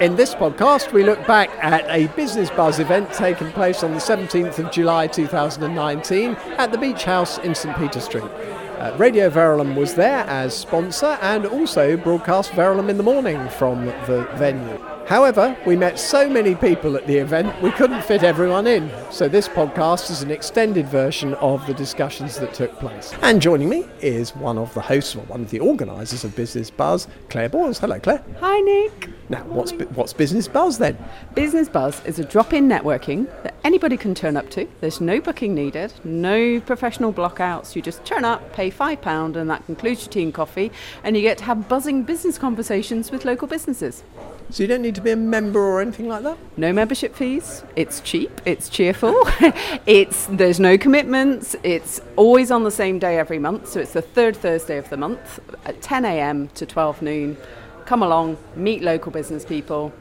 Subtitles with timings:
[0.00, 3.98] In this podcast, we look back at a Business Buzz event taking place on the
[3.98, 8.24] 17th of July 2019 at the Beech House in St Peter Street.
[8.24, 13.86] Uh, Radio Verulam was there as sponsor and also broadcast Verulam in the morning from
[13.86, 14.93] the venue.
[15.06, 19.28] However, we met so many people at the event we couldn't fit everyone in, so
[19.28, 23.12] this podcast is an extended version of the discussions that took place.
[23.20, 26.70] And joining me is one of the hosts, or one of the organisers of Business
[26.70, 27.78] Buzz, Claire Boyles.
[27.78, 28.24] Hello, Claire.
[28.40, 29.10] Hi, Nick.
[29.28, 30.96] Now, what's what's Business Buzz then?
[31.34, 34.66] Business Buzz is a drop in networking that anybody can turn up to.
[34.80, 37.76] There's no booking needed, no professional blockouts.
[37.76, 41.20] You just turn up, pay £5, and that concludes your tea and coffee, and you
[41.20, 44.02] get to have buzzing business conversations with local businesses.
[44.50, 46.38] So you don't need to be a member or anything like that.
[46.56, 47.64] No membership fees.
[47.76, 48.40] It's cheap.
[48.44, 49.14] It's cheerful.
[49.86, 51.56] it's there's no commitments.
[51.62, 53.68] It's always on the same day every month.
[53.68, 56.48] So it's the third Thursday of the month at 10 a.m.
[56.54, 57.36] to 12 noon.
[57.86, 59.92] Come along, meet local business people,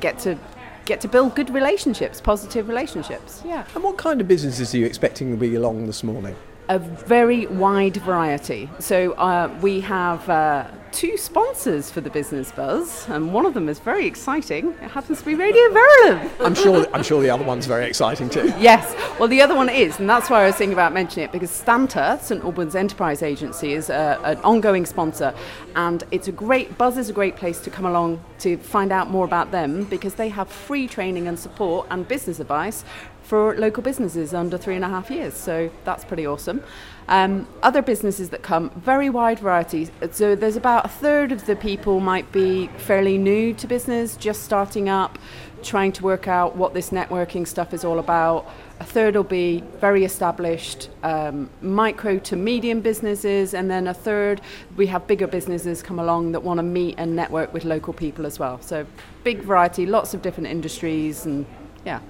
[0.00, 0.38] get to
[0.86, 3.42] get to build good relationships, positive relationships.
[3.44, 3.66] Yeah.
[3.74, 6.36] And what kind of businesses are you expecting to be along this morning?
[6.68, 8.68] A very wide variety.
[8.80, 13.68] So uh, we have uh, two sponsors for the Business Buzz, and one of them
[13.68, 14.70] is very exciting.
[14.82, 16.30] It happens to be Radio Verulam.
[16.40, 16.86] I'm sure.
[16.92, 18.52] I'm sure the other one's very exciting too.
[18.58, 21.32] Yes, well, the other one is, and that's why I was thinking about mentioning it
[21.32, 25.34] because Stanta, St Albans Enterprise Agency, is a, an ongoing sponsor,
[25.76, 29.08] and it's a great Buzz is a great place to come along to find out
[29.08, 32.84] more about them because they have free training and support and business advice
[33.26, 35.34] for local businesses under three and a half years.
[35.34, 36.62] So that's pretty awesome.
[37.08, 39.88] Um, other businesses that come, very wide variety.
[40.12, 44.42] So there's about a third of the people might be fairly new to business, just
[44.42, 45.18] starting up,
[45.62, 48.48] trying to work out what this networking stuff is all about.
[48.78, 54.40] A third will be very established um, micro to medium businesses, and then a third
[54.76, 58.26] we have bigger businesses come along that want to meet and network with local people
[58.26, 58.60] as well.
[58.60, 58.86] So
[59.24, 61.46] big variety, lots of different industries, and
[61.84, 62.00] yeah.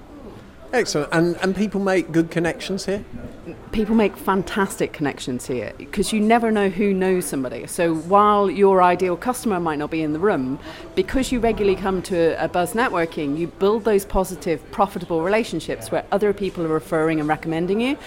[0.73, 1.09] Excellent.
[1.11, 3.03] And and people make good connections here.
[3.71, 7.67] people make fantastic connections here because you never know who knows somebody.
[7.67, 10.59] So while your ideal customer might not be in the room,
[10.95, 16.05] because you regularly come to a buzz networking, you build those positive, profitable relationships where
[16.11, 17.97] other people are referring and recommending you.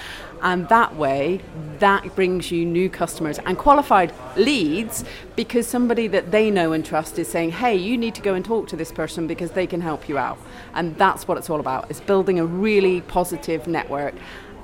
[0.42, 1.40] And that way,
[1.80, 5.04] that brings you new customers and qualified leads
[5.36, 8.44] because somebody that they know and trust is saying, hey, you need to go and
[8.44, 10.38] talk to this person because they can help you out.
[10.74, 14.14] And that's what it's all about, is building a really positive network.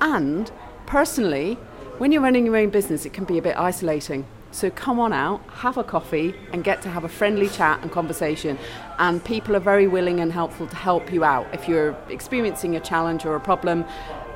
[0.00, 0.50] And
[0.86, 1.54] personally,
[1.98, 4.26] when you're running your own business, it can be a bit isolating.
[4.52, 7.90] So come on out, have a coffee, and get to have a friendly chat and
[7.90, 8.58] conversation.
[8.98, 11.46] And people are very willing and helpful to help you out.
[11.52, 13.84] If you're experiencing a challenge or a problem,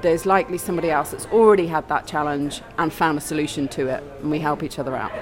[0.03, 4.03] there's likely somebody else that's already had that challenge and found a solution to it,
[4.21, 5.13] and we help each other out.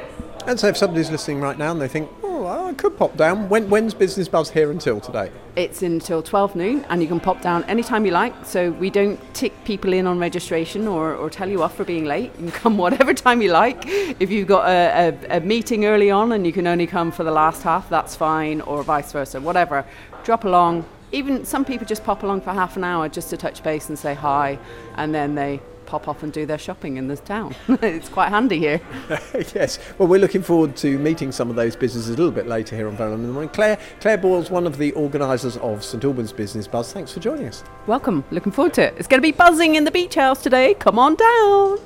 [0.47, 3.49] And so if somebody's listening right now and they think, oh, I could pop down.
[3.51, 5.31] When, when's Business Buzz here until today?
[5.57, 8.33] It's until 12 noon, and you can pop down anytime you like.
[8.47, 12.07] So we don't tick people in on registration or, or tell you off for being
[12.07, 12.33] late.
[12.39, 13.83] You can come whatever time you like.
[13.87, 17.25] If you've got a, a, a meeting early on and you can only come for
[17.25, 19.85] the last half, that's fine, or vice versa, whatever.
[20.25, 20.87] Drop along.
[21.13, 23.99] Even some people just pop along for half an hour just to touch base and
[23.99, 24.59] say hi,
[24.97, 27.55] and then they pop off and do their shopping in this town.
[27.69, 28.81] it's quite handy here.
[29.55, 29.79] yes.
[29.97, 32.87] Well, we're looking forward to meeting some of those businesses a little bit later here
[32.89, 33.49] on Verulam in the morning.
[33.49, 36.93] Claire, Claire Boyles, one of the organisers of St Albans Business Buzz.
[36.93, 37.65] Thanks for joining us.
[37.87, 38.23] Welcome.
[38.31, 38.95] Looking forward to it.
[38.99, 40.75] It's going to be buzzing in the beech house today.
[40.75, 41.79] Come on down.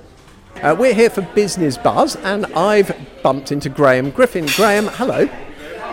[0.56, 4.47] Uh, we're here for Business Buzz, and I've bumped into Graham Griffin.
[4.47, 5.28] Graham, hello.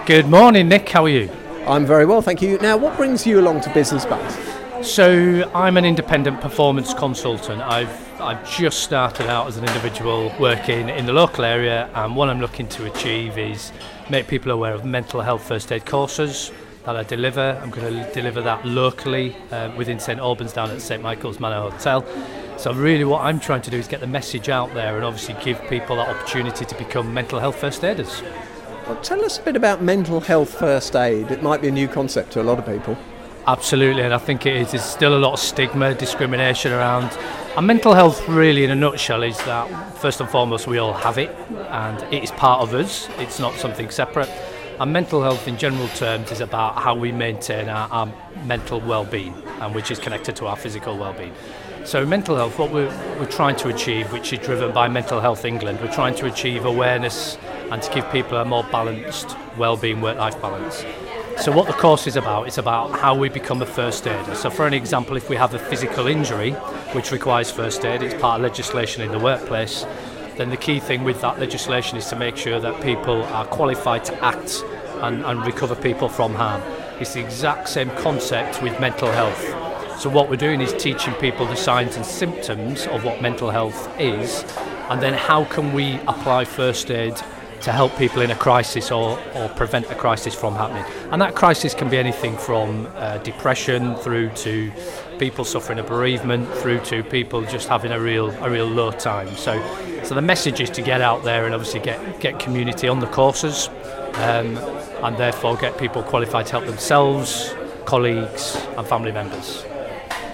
[0.08, 0.90] Good morning, Nick.
[0.90, 1.30] How are you?
[1.68, 2.58] I'm very well, thank you.
[2.60, 4.38] Now, what brings you along to Business Buzz?
[4.82, 7.62] So, I'm an independent performance consultant.
[7.62, 12.28] I've I've just started out as an individual working in the local area, and what
[12.30, 13.72] I'm looking to achieve is
[14.10, 16.52] make people aware of mental health first aid courses
[16.86, 17.60] that I deliver.
[17.62, 21.70] I'm going to deliver that locally uh, within St Albans down at St Michael's Manor
[21.70, 22.06] Hotel.
[22.58, 25.36] So really what I'm trying to do is get the message out there and obviously
[25.44, 28.22] give people that opportunity to become mental health first aiders.
[28.90, 31.30] Well, tell us a bit about mental health first aid.
[31.30, 32.98] It might be a new concept to a lot of people.
[33.46, 34.72] Absolutely, and I think it is.
[34.72, 37.16] There's still a lot of stigma, discrimination around.
[37.56, 39.68] And mental health, really, in a nutshell, is that
[40.00, 41.30] first and foremost, we all have it,
[41.70, 43.08] and it is part of us.
[43.20, 44.28] It's not something separate.
[44.80, 48.14] And mental health, in general terms, is about how we maintain our, our
[48.46, 51.36] mental well-being, and which is connected to our physical well-being.
[51.86, 52.90] So, mental health, what we're,
[53.20, 56.66] we're trying to achieve, which is driven by Mental Health England, we're trying to achieve
[56.66, 57.38] awareness
[57.72, 60.84] and to give people a more balanced well-being work-life balance.
[61.42, 64.36] So what the course is about, it's about how we become a first aider.
[64.36, 66.52] So for an example, if we have a physical injury,
[66.92, 69.86] which requires first aid, it's part of legislation in the workplace,
[70.36, 74.04] then the key thing with that legislation is to make sure that people are qualified
[74.06, 74.64] to act
[75.02, 76.62] and, and recover people from harm.
[77.00, 79.42] It's the exact same concept with mental health.
[80.00, 83.90] So what we're doing is teaching people the signs and symptoms of what mental health
[84.00, 84.44] is,
[84.90, 87.16] and then how can we apply first aid
[87.62, 90.86] to help people in a crisis or, or prevent a crisis from happening.
[91.12, 94.72] And that crisis can be anything from uh, depression through to
[95.20, 99.28] people suffering a bereavement through to people just having a real a real low time.
[99.36, 99.62] So
[100.04, 103.08] so the message is to get out there and obviously get get community on the
[103.08, 103.68] courses
[104.16, 104.58] um,
[105.04, 107.54] and therefore get people qualified to help themselves,
[107.86, 109.66] colleagues and family members.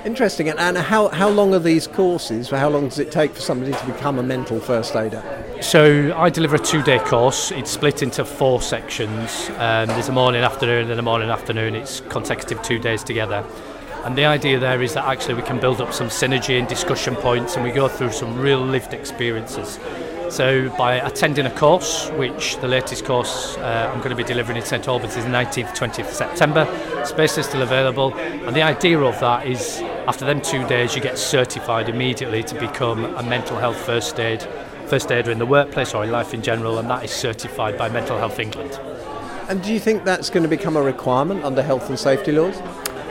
[0.06, 0.50] Interesting.
[0.50, 2.52] And, how, how long are these courses?
[2.52, 5.24] How long does it take for somebody to become a mental first aider?
[5.62, 7.52] So I deliver a two-day course.
[7.52, 9.50] It's split into four sections.
[9.58, 11.74] Um, there's a morning, afternoon, and a morning, afternoon.
[11.74, 13.44] It's consecutive two days together.
[14.04, 17.16] And the idea there is that actually we can build up some synergy and discussion
[17.16, 19.80] points, and we go through some real lived experiences.
[20.30, 24.58] So by attending a course, which the latest course uh, I'm going to be delivering
[24.58, 26.66] in St Albans is the 19th, 20th September,
[27.06, 28.14] space is still available.
[28.16, 32.60] And the idea of that is after them two days, you get certified immediately to
[32.60, 34.48] become a mental health first aid
[34.88, 37.90] first aider in the workplace or in life in general, and that is certified by
[37.90, 38.80] Mental Health England.
[39.50, 42.62] And do you think that's going to become a requirement under health and safety laws?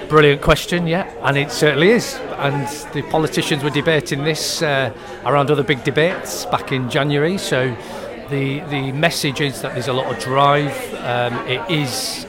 [0.09, 2.15] Brilliant question, yeah, and it certainly is.
[2.39, 4.93] And the politicians were debating this uh,
[5.25, 7.39] around other big debates back in January.
[7.39, 7.75] So
[8.31, 10.77] the the message is that there's a lot of drive.
[10.95, 12.25] Um, it is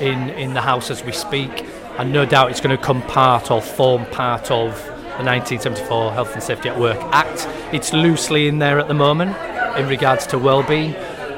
[0.00, 1.66] in in the House as we speak,
[1.98, 4.70] and no doubt it's going to come part or form part of
[5.18, 7.48] the 1974 Health and Safety at Work Act.
[7.74, 9.36] It's loosely in there at the moment
[9.76, 10.92] in regards to well-being,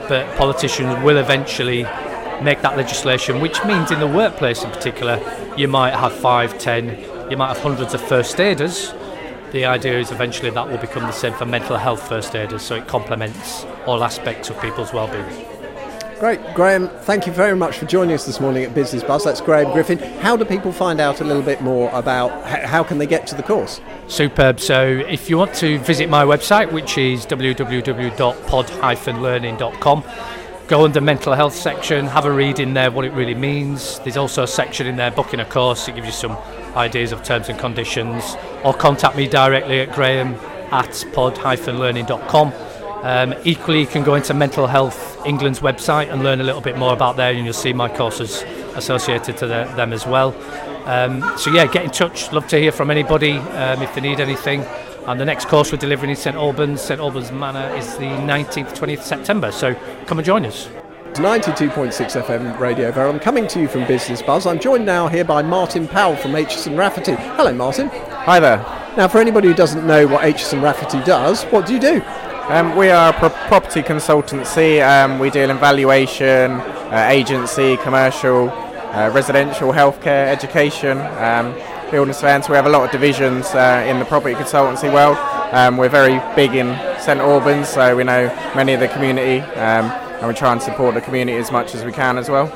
[0.07, 1.85] but politicians will eventually
[2.43, 5.19] make that legislation, which means in the workplace in particular,
[5.57, 8.93] you might have five, ten, you might have hundreds of first aiders.
[9.53, 12.77] The idea is eventually that will become the same for mental health first aiders, so
[12.77, 15.60] it complements all aspects of people's well-being.
[16.20, 16.38] Great.
[16.52, 19.25] Graham, thank you very much for joining us this morning at Business Buzz.
[19.25, 19.99] That's Graham Griffin.
[20.20, 23.34] How do people find out a little bit more about how can they get to
[23.34, 23.81] the course?
[24.06, 24.61] Superb.
[24.61, 30.05] So if you want to visit my website, which is www.pod-learning.com,
[30.69, 33.99] go under mental health section, have a read in there what it really means.
[34.00, 36.37] There's also a section in there, booking a course, it gives you some
[36.76, 40.34] ideas of terms and conditions, or contact me directly at graham
[40.70, 42.52] at pod-learning.com.
[43.02, 46.76] Um, equally, you can go into Mental Health England's website and learn a little bit
[46.76, 48.43] more about there, and you'll see my courses
[48.75, 50.35] associated to the, them as well.
[50.87, 52.32] Um, so yeah, get in touch.
[52.32, 54.62] Love to hear from anybody um, if they need anything.
[55.06, 58.76] And the next course we're delivering in St Albans, St Albans Manor, is the 19th,
[58.76, 59.50] 20th September.
[59.50, 59.75] So
[60.06, 60.69] come and join us.
[61.14, 64.46] 92.6 FM Radio Verulam coming to you from Business Buzz.
[64.46, 67.14] I'm joined now here by Martin Powell from Aitchison Rafferty.
[67.14, 67.88] Hello, Martin.
[67.88, 68.58] Hi there.
[68.96, 72.03] Now, for anybody who doesn't know what Aitchison Rafferty does, what do you do?
[72.50, 74.85] Um, we are a pro- property consultancy.
[74.85, 81.55] Um, we deal in valuation, uh, agency, commercial, uh, residential, healthcare, education, um,
[81.93, 82.43] building surveying.
[82.43, 85.17] So we have a lot of divisions uh, in the property consultancy world.
[85.52, 88.26] Um, we're very big in St Albans, so we know
[88.56, 89.87] many of the community, um,
[90.19, 92.49] and we try and support the community as much as we can as well.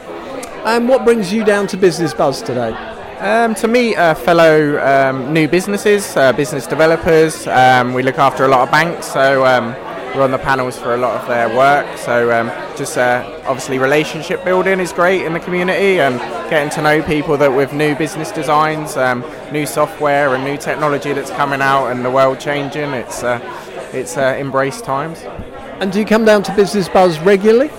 [0.66, 2.72] And what brings you down to Business Buzz today?
[3.20, 7.46] Um, to meet uh, fellow um, new businesses, uh, business developers.
[7.46, 9.74] Um, we look after a lot of banks, so um,
[10.14, 11.98] we're on the panels for a lot of their work.
[11.98, 16.18] So um, just uh, obviously relationship building is great in the community and
[16.50, 21.12] getting to know people that with new business designs, um, new software and new technology
[21.12, 22.92] that's coming out and the world changing.
[22.92, 23.40] It's uh,
[23.92, 25.22] it's uh, embrace times.
[25.80, 27.70] And do you come down to Business Buzz regularly?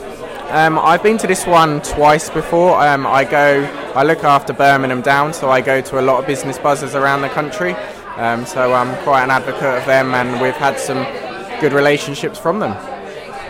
[0.50, 2.80] Um, I've been to this one twice before.
[2.80, 3.64] Um, I go,
[3.96, 7.22] I look after Birmingham Down, so I go to a lot of business buzzers around
[7.22, 7.74] the country.
[8.18, 11.04] Um, so I'm quite an advocate of them, and we've had some
[11.60, 12.72] good relationships from them.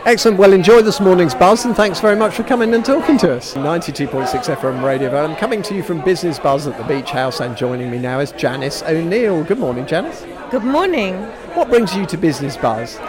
[0.05, 0.37] Excellent.
[0.37, 3.55] Well, enjoy this morning's buzz, and thanks very much for coming and talking to us.
[3.55, 7.57] 92.6 FM Radio I'm coming to you from Business Buzz at the Beech House, and
[7.57, 9.43] joining me now is Janice O'Neill.
[9.43, 10.23] Good morning, Janice.
[10.51, 11.15] Good morning.
[11.55, 12.99] What brings you to Business Buzz?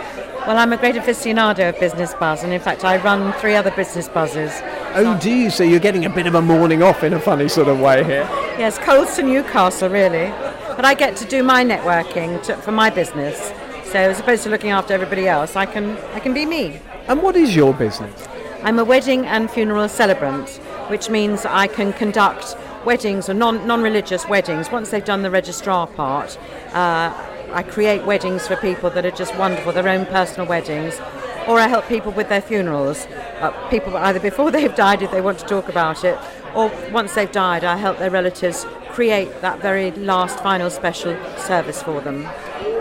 [0.47, 3.73] Well, I'm a great aficionado of Business Buzz, and in fact, I run three other
[3.73, 4.53] business buzzes.
[4.95, 5.51] Oh, do you?
[5.51, 8.05] So you're getting a bit of a morning off in a funny sort of way
[8.05, 8.27] here?
[8.57, 10.31] Yes, Coals to Newcastle, really.
[10.77, 13.53] But I get to do my networking to, for my business.
[13.93, 16.81] So as opposed to looking after everybody else, I can I can be me.
[17.07, 18.27] And what is your business?
[18.65, 20.49] I'm a wedding and funeral celebrant,
[20.89, 24.73] which means I can conduct weddings or non non-religious weddings.
[24.73, 26.37] Once they've done the registrar part,
[26.75, 27.15] uh,
[27.53, 30.99] I create weddings for people that are just wonderful, their own personal weddings,
[31.47, 33.07] or I help people with their funerals.
[33.41, 36.19] Uh, people either before they've died, if they want to talk about it,
[36.57, 41.85] or once they've died, I help their relatives create that very last, final, special service
[41.85, 42.27] for them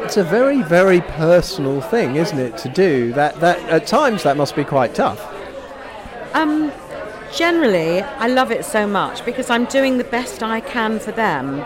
[0.05, 3.39] it's a very, very personal thing, isn't it, to do that?
[3.41, 5.19] That at times that must be quite tough.
[6.33, 6.71] Um,
[7.35, 11.65] Generally, I love it so much because I'm doing the best I can for them.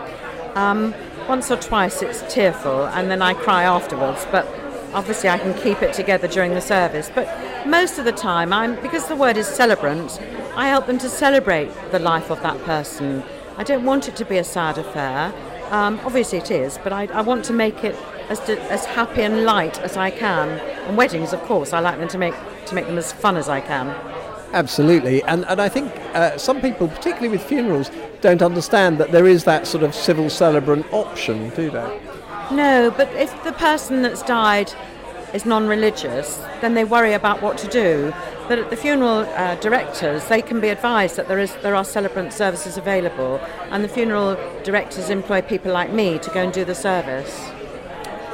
[0.56, 0.92] Um,
[1.28, 4.48] once or twice it's tearful and then I cry afterwards, but
[4.94, 7.08] obviously I can keep it together during the service.
[7.14, 7.28] But
[7.68, 10.20] most of the time, I'm because the word is celebrant,
[10.56, 13.22] I help them to celebrate the life of that person.
[13.56, 15.32] I don't want it to be a sad affair.
[15.70, 17.94] Um, obviously it is, but I, I want to make it
[18.30, 20.48] as, to, as happy and light as I can.
[20.86, 22.34] And weddings, of course, I like them to make
[22.66, 23.88] to make them as fun as I can.
[24.52, 29.26] Absolutely, and and I think uh, some people, particularly with funerals, don't understand that there
[29.26, 32.00] is that sort of civil celebrant option, do they?
[32.50, 34.72] No, but if the person that's died
[35.32, 38.12] is non-religious, then they worry about what to do.
[38.48, 41.84] But at the funeral uh, directors, they can be advised that there is there are
[41.84, 46.64] celebrant services available, and the funeral directors employ people like me to go and do
[46.64, 47.50] the service.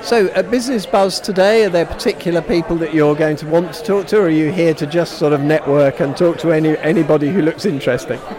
[0.06, 3.82] So, at Business Buzz today, are there particular people that you're going to want to
[3.82, 6.78] talk to, or are you here to just sort of network and talk to any
[6.78, 8.20] anybody who looks interesting?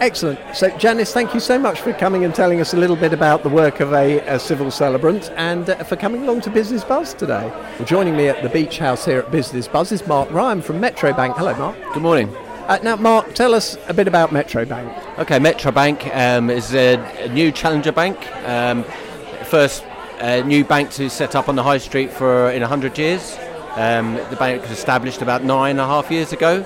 [0.00, 0.38] Excellent.
[0.54, 3.42] So, Janice, thank you so much for coming and telling us a little bit about
[3.42, 7.14] the work of a, a civil celebrant and uh, for coming along to Business Buzz
[7.14, 7.48] today.
[7.48, 10.78] Well, joining me at the Beech House here at Business Buzz is Mark Ryan from
[10.78, 11.36] Metro Bank.
[11.36, 11.76] Hello, Mark.
[11.94, 12.32] Good morning.
[12.68, 14.92] Uh, now, Mark, tell us a bit about Metro Bank.
[15.18, 18.24] Okay, Metro Bank um, is a, a, new challenger bank.
[18.46, 18.84] Um,
[19.46, 19.84] first
[20.20, 23.36] uh, new bank to set up on the high street for in 100 years.
[23.74, 26.64] Um, the bank was established about nine and a half years ago.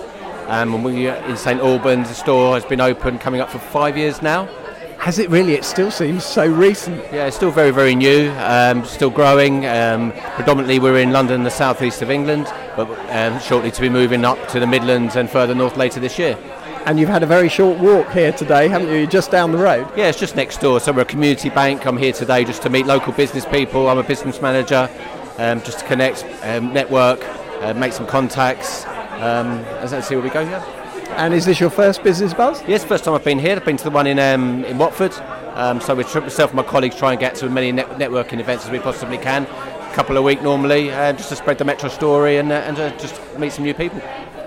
[0.49, 3.97] Um, and we in St Albans, the store has been open coming up for five
[3.97, 4.47] years now.
[4.99, 5.55] Has it really?
[5.55, 6.97] It still seems so recent.
[7.13, 9.67] Yeah, it's still very, very new, um, still growing.
[9.67, 12.47] Um, predominantly, we're in London the southeast of England,
[12.77, 16.21] but um, shortly to be moving up to the Midlands and further north later this
[16.21, 16.39] year.
[16.87, 18.99] And you've had a very short walk here today, haven't you?
[18.99, 19.89] You're just down the road.
[19.97, 20.79] Yeah, it's just next door.
[20.79, 21.85] So we're a community bank.
[21.85, 23.89] I'm here today just to meet local business people.
[23.89, 24.89] I'm a business manager,
[25.39, 27.25] um, just to connect, um, network,
[27.61, 28.85] uh, make some contacts,
[29.23, 29.47] um,
[29.81, 30.41] and see where we go.
[30.41, 30.65] Yeah.
[31.17, 32.63] And is this your first business buzz?
[32.67, 33.57] Yes, first time I've been here.
[33.57, 35.13] I've been to the one in um, in Watford.
[35.55, 37.91] Um, so we trip myself and my colleagues try and get to as many net-
[37.91, 39.45] networking events as we possibly can.
[39.45, 42.79] A couple a week normally, uh, just to spread the Metro story and, uh, and
[42.79, 44.01] uh, just meet some new people.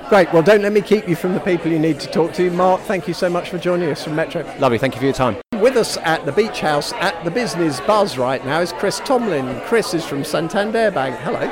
[0.09, 0.33] Great.
[0.33, 2.49] Well, don't let me keep you from the people you need to talk to.
[2.51, 4.41] Mark, thank you so much for joining us from Metro.
[4.59, 4.79] Lovely.
[4.79, 5.37] Thank you for your time.
[5.53, 9.61] With us at the Beech House at the Business Buzz right now is Chris Tomlin.
[9.61, 11.15] Chris is from Santander Bank.
[11.17, 11.47] Hello.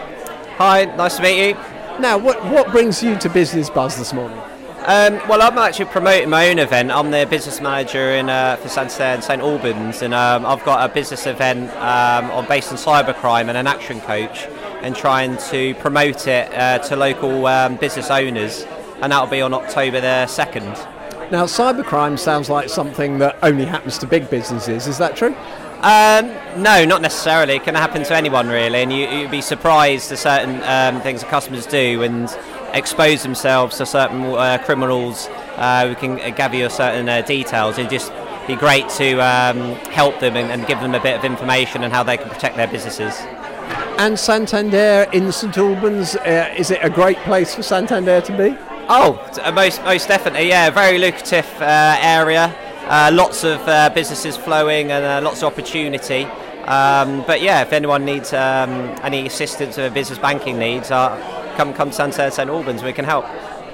[0.58, 0.86] Hi.
[0.86, 1.73] Nice to meet you.
[2.00, 4.38] Now, what what brings you to Business Buzz this morning?
[4.86, 6.92] Um, well, I'm actually promoting my own event.
[6.92, 10.90] I'm the business manager in uh, for Santander and St Albans, and um, I've got
[10.90, 14.48] a business event um, on based on cybercrime and an action coach,
[14.82, 18.66] and trying to promote it uh, to local um, business owners,
[19.02, 20.74] and that'll be on October the second.
[21.32, 24.88] Now, cybercrime sounds like something that only happens to big businesses.
[24.88, 25.36] Is that true?
[25.84, 26.28] Um,
[26.64, 27.56] no, not necessarily.
[27.56, 31.22] It can happen to anyone really, and you, would be surprised at certain um, things
[31.22, 32.34] that customers do and
[32.74, 35.28] expose themselves to certain uh, criminals.
[35.58, 37.78] Uh, we can gather you certain uh, details.
[37.78, 38.14] It'd just
[38.48, 41.92] be great to um, help them and, and, give them a bit of information on
[41.92, 43.14] how they can protect their businesses.
[43.98, 48.58] And Santander in St Albans, uh, is it a great place for Santander to be?
[48.88, 49.20] Oh,
[49.54, 50.70] most most definitely, yeah.
[50.70, 52.56] Very lucrative uh, area.
[52.86, 56.26] Uh, lots of uh, businesses flowing and uh, lots of opportunity.
[56.66, 58.72] Um, but yeah, if anyone needs um,
[59.04, 61.18] any assistance with business banking needs, uh,
[61.58, 63.26] come come Santander St Albans, we can help.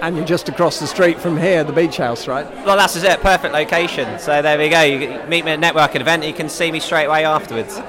[0.02, 2.50] And you're just across the street from here, the beech house, right?
[2.66, 3.20] Well, that's it.
[3.20, 4.18] Perfect location.
[4.18, 4.82] So there we go.
[4.82, 6.24] You meet me at a networking event.
[6.24, 7.82] You can see me straight away afterwards.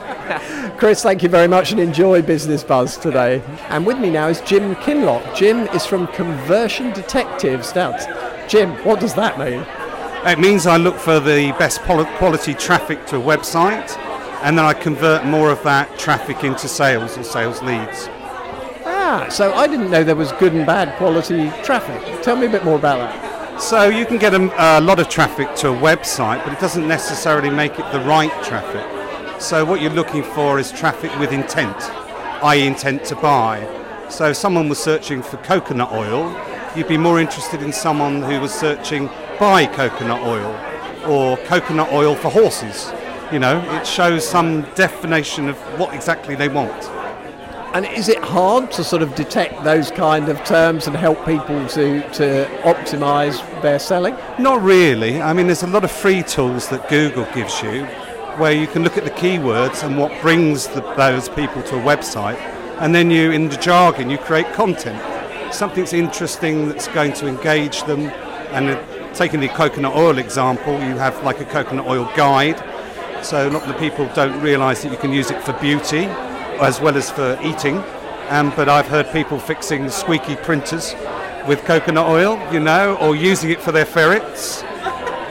[0.79, 3.43] Chris, thank you very much and enjoy Business Buzz today.
[3.69, 5.37] And with me now is Jim Kinlock.
[5.37, 7.75] Jim is from Conversion Detectives.
[7.77, 7.97] Now,
[8.49, 9.65] Jim, what does that mean?
[10.23, 13.97] It means I look for the best quality traffic to a website
[14.43, 18.09] and then I convert more of that traffic into sales or sales leads.
[18.85, 22.23] Ah, so I didn't know there was good and bad quality traffic.
[22.23, 23.63] Tell me a bit more about that.
[23.63, 26.87] So you can get a, a lot of traffic to a website, but it doesn't
[26.87, 29.41] necessarily make it the right traffic.
[29.41, 31.77] So what you're looking for is traffic with intent,
[32.43, 32.67] i.e.
[32.67, 33.67] intent to buy.
[34.11, 36.39] So if someone was searching for coconut oil,
[36.77, 39.09] you'd be more interested in someone who was searching
[39.41, 40.55] buy coconut oil.
[41.07, 42.93] or coconut oil for horses.
[43.33, 46.85] You know, it shows some definition of what exactly they want.
[47.73, 51.67] And is it hard to sort of detect those kind of terms and help people
[51.69, 54.17] to, to optimize their selling?
[54.39, 55.23] Not really.
[55.23, 57.87] I mean, there's a lot of free tools that Google gives you
[58.37, 61.83] where you can look at the keywords and what brings the, those people to a
[61.83, 62.39] website,
[62.81, 65.01] and then you, in the jargon, you create content.
[65.55, 68.01] Something's interesting that's going to engage them.
[68.53, 68.71] And
[69.15, 72.59] taking the coconut oil example, you have like a coconut oil guide.
[73.25, 76.05] So a lot of the people don't realise that you can use it for beauty
[76.61, 77.79] as well as for eating.
[78.29, 80.95] Um, but I've heard people fixing squeaky printers
[81.47, 84.63] with coconut oil, you know, or using it for their ferrets.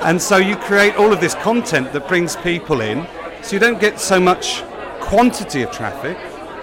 [0.02, 3.08] And so you create all of this content that brings people in.
[3.42, 4.64] So you don't get so much
[5.00, 6.18] quantity of traffic,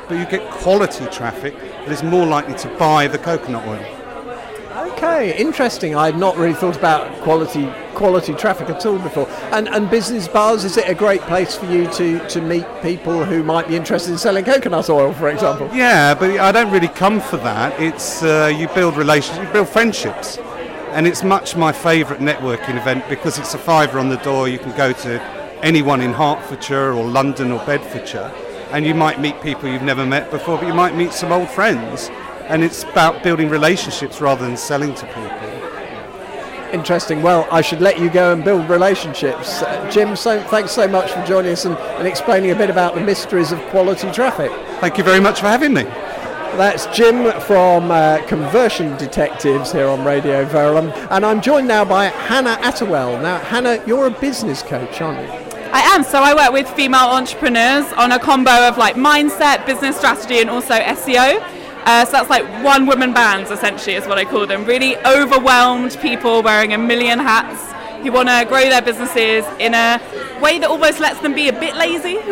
[0.09, 4.06] but you get quality traffic that is more likely to buy the coconut oil.
[4.97, 5.95] Okay, interesting.
[5.95, 9.29] I had not really thought about quality quality traffic at all before.
[9.53, 13.23] And and business buzz is it a great place for you to, to meet people
[13.23, 15.69] who might be interested in selling coconut oil, for example?
[15.75, 17.79] Yeah, but I don't really come for that.
[17.79, 20.39] It's uh, you build relationships, you build friendships,
[20.93, 24.49] and it's much my favourite networking event because it's a fiver on the door.
[24.49, 25.21] You can go to
[25.63, 28.33] anyone in Hertfordshire or London or Bedfordshire,
[28.71, 31.51] and you might meet people you've never met before, but you might meet some old
[31.51, 32.11] friends
[32.49, 35.57] and it's about building relationships rather than selling to people.
[36.73, 37.23] Interesting.
[37.23, 39.63] Well, I should let you go and build relationships.
[39.63, 42.95] Uh, Jim, so, thanks so much for joining us and, and explaining a bit about
[42.95, 44.51] the mysteries of quality traffic.
[44.81, 45.85] Thank you very much for having me.
[46.57, 52.07] That's Jim from uh, Conversion Detectives here on Radio Verulam, and I'm joined now by
[52.07, 53.21] Hannah Attewell.
[53.21, 55.47] Now, Hannah, you're a business coach, aren't you?
[55.73, 56.03] I am.
[56.03, 60.49] So I work with female entrepreneurs on a combo of like mindset, business strategy, and
[60.49, 61.56] also SEO.
[61.87, 64.65] Uh, so that's like one woman bands, essentially, is what I call them.
[64.65, 70.01] Really overwhelmed people wearing a million hats who want to grow their businesses in a
[70.43, 72.17] way that almost lets them be a bit lazy.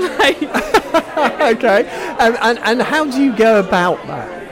[1.54, 1.88] okay.
[2.18, 4.44] Um, and, and how do you go about that?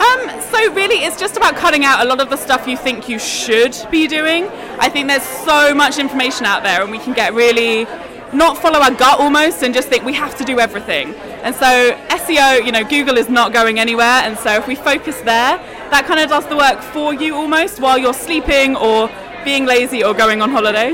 [0.00, 3.10] Um, so really, it's just about cutting out a lot of the stuff you think
[3.10, 4.46] you should be doing.
[4.78, 7.86] I think there's so much information out there, and we can get really
[8.32, 11.14] not follow our gut almost and just think we have to do everything.
[11.42, 14.04] And so SEO, you know, Google is not going anywhere.
[14.04, 15.58] And so if we focus there,
[15.90, 19.10] that kind of does the work for you almost while you're sleeping or
[19.44, 20.92] being lazy or going on holiday.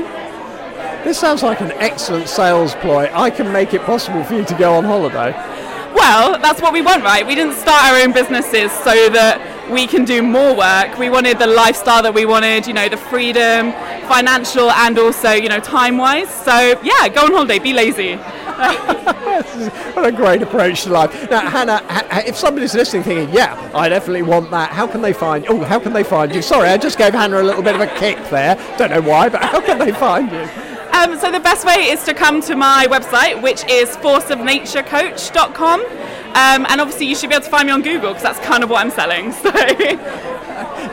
[1.03, 3.09] This sounds like an excellent sales ploy.
[3.13, 5.31] I can make it possible for you to go on holiday.
[5.93, 7.25] Well, that's what we want, right?
[7.25, 10.97] We didn't start our own businesses so that we can do more work.
[10.97, 13.71] We wanted the lifestyle that we wanted, you know, the freedom,
[14.07, 16.29] financial and also, you know, time wise.
[16.29, 18.15] So, yeah, go on holiday, be lazy.
[19.93, 21.29] what a great approach to life.
[21.29, 21.81] Now, Hannah,
[22.25, 25.79] if somebody's listening thinking, yeah, I definitely want that, how can they find Oh, how
[25.79, 26.41] can they find you?
[26.41, 28.55] Sorry, I just gave Hannah a little bit of a kick there.
[28.77, 30.47] Don't know why, but how can they find you?
[30.93, 35.85] Um, so the best way is to come to my website, which is forceofnaturecoach.com.
[36.35, 38.63] Um, and obviously, you should be able to find me on Google because that's kind
[38.63, 39.33] of what I'm selling.
[39.47, 39.51] So.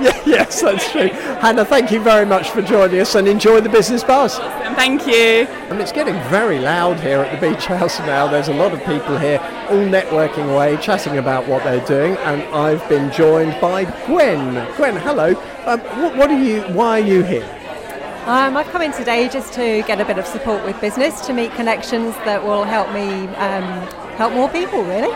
[0.01, 1.09] yeah, yes, that's true.
[1.09, 4.39] Hannah, thank you very much for joining us and enjoy the business buzz.
[4.39, 5.47] Awesome, thank you.
[5.71, 8.27] And it's getting very loud here at the beech house now.
[8.27, 9.39] There's a lot of people here,
[9.71, 12.17] all networking away, chatting about what they're doing.
[12.19, 14.55] And I've been joined by Gwen.
[14.77, 15.31] Gwen, hello.
[15.65, 16.63] Um, what, what are you?
[16.75, 17.49] Why are you here?
[18.27, 21.33] Um, I've come in today just to get a bit of support with business, to
[21.33, 25.13] meet connections that will help me um, help more people, really.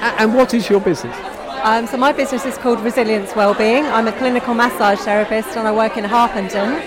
[0.00, 1.16] And what is your business?
[1.62, 3.84] Um, so my business is called Resilience Wellbeing.
[3.84, 6.80] I'm a clinical massage therapist and I work in Harpenden,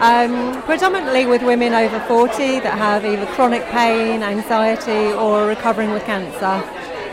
[0.00, 6.02] um, predominantly with women over 40 that have either chronic pain, anxiety, or recovering with
[6.04, 6.60] cancer.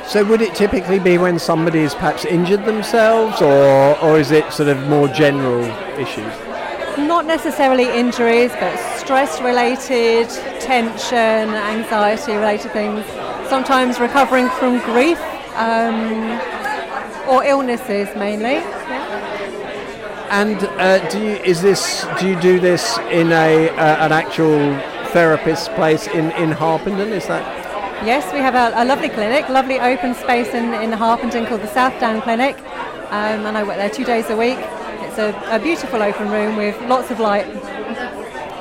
[0.07, 4.51] So would it typically be when somebody has perhaps injured themselves, or or is it
[4.51, 5.63] sort of more general
[5.99, 6.33] issues?
[6.97, 13.05] Not necessarily injuries, but stress-related, tension, anxiety-related things.
[13.49, 15.19] Sometimes recovering from grief.
[15.55, 16.39] Um,
[17.27, 18.55] or illnesses mainly.
[18.55, 19.23] Yeah.
[20.29, 24.77] And uh, do you, is this do you do this in a uh, an actual
[25.11, 27.09] therapist's place in in Harpenden?
[27.09, 27.43] Is that?
[28.05, 31.73] Yes, we have a, a lovely clinic, lovely open space in in Harpenden called the
[31.73, 32.57] South Down Clinic,
[33.11, 34.57] um, and I work there two days a week.
[35.05, 37.45] It's a, a beautiful open room with lots of light.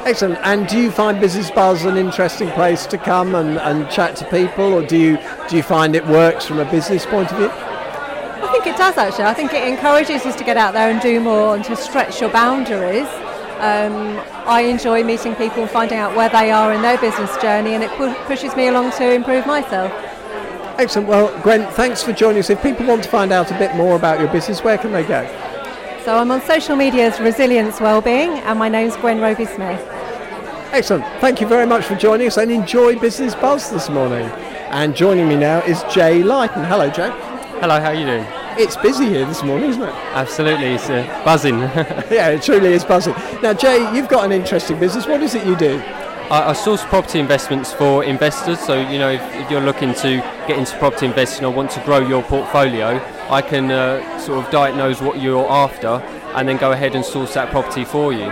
[0.05, 0.39] Excellent.
[0.43, 4.25] And do you find Business Buzz an interesting place to come and, and chat to
[4.31, 7.49] people, or do you do you find it works from a business point of view?
[7.49, 9.25] I think it does actually.
[9.25, 12.21] I think it encourages us to get out there and do more and to stretch
[12.21, 13.07] your boundaries.
[13.61, 17.75] Um, I enjoy meeting people and finding out where they are in their business journey,
[17.75, 19.93] and it pu- pushes me along to improve myself.
[20.79, 21.07] Excellent.
[21.07, 22.51] Well, Gwen, thanks for joining us.
[22.51, 25.05] If people want to find out a bit more about your business, where can they
[25.05, 25.23] go?
[26.05, 29.81] So I'm on social media as Resilience Wellbeing, and my name's Gwen Roby Smith.
[30.73, 31.05] Excellent.
[31.21, 34.27] Thank you very much for joining us and enjoy Business Buzz this morning.
[34.71, 36.65] And joining me now is Jay Lighton.
[36.65, 37.09] Hello, Jay.
[37.61, 38.27] Hello, how are you doing?
[38.59, 39.95] It's busy here this morning, isn't it?
[40.13, 41.61] Absolutely, it's uh, buzzing.
[42.11, 43.15] yeah, it truly is buzzing.
[43.41, 45.07] Now, Jay, you've got an interesting business.
[45.07, 45.81] What is it you do?
[46.33, 48.59] I, I source property investments for investors.
[48.59, 50.17] So, you know, if, if, you're looking to
[50.49, 54.51] get into property investing or want to grow your portfolio, I can uh, sort of
[54.51, 56.01] diagnose what you're after
[56.35, 58.31] and then go ahead and source that property for you.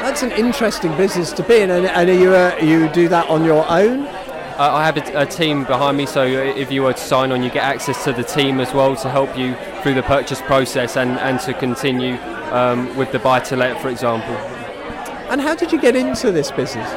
[0.00, 3.44] That's an interesting business to be in, and, and you uh, you do that on
[3.44, 4.06] your own.
[4.06, 7.44] Uh, I have a, a, team behind me, so if you were to sign on,
[7.44, 10.96] you get access to the team as well to help you through the purchase process
[10.96, 12.16] and, and to continue
[12.52, 14.34] um, with the buy to let, for example.
[15.30, 16.90] And how did you get into this business?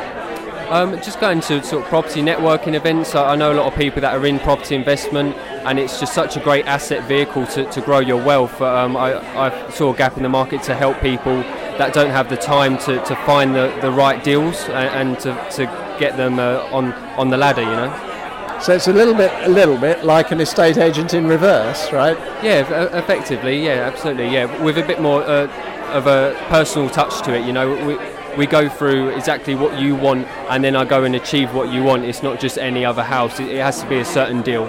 [0.69, 3.15] Um, just going to sort of property networking events.
[3.15, 5.35] I know a lot of people that are in property investment,
[5.65, 8.61] and it's just such a great asset vehicle to, to grow your wealth.
[8.61, 11.37] Um, I, I saw a gap in the market to help people
[11.77, 15.33] that don't have the time to, to find the, the right deals and, and to,
[15.51, 18.59] to get them uh, on on the ladder, you know.
[18.61, 22.17] So it's a little bit a little bit like an estate agent in reverse, right?
[22.43, 25.47] Yeah, effectively, yeah, absolutely, yeah, with a bit more uh,
[25.93, 27.69] of a personal touch to it, you know.
[27.85, 31.71] We, we go through exactly what you want and then I go and achieve what
[31.71, 32.05] you want.
[32.05, 34.65] It's not just any other house, it, it has to be a certain deal.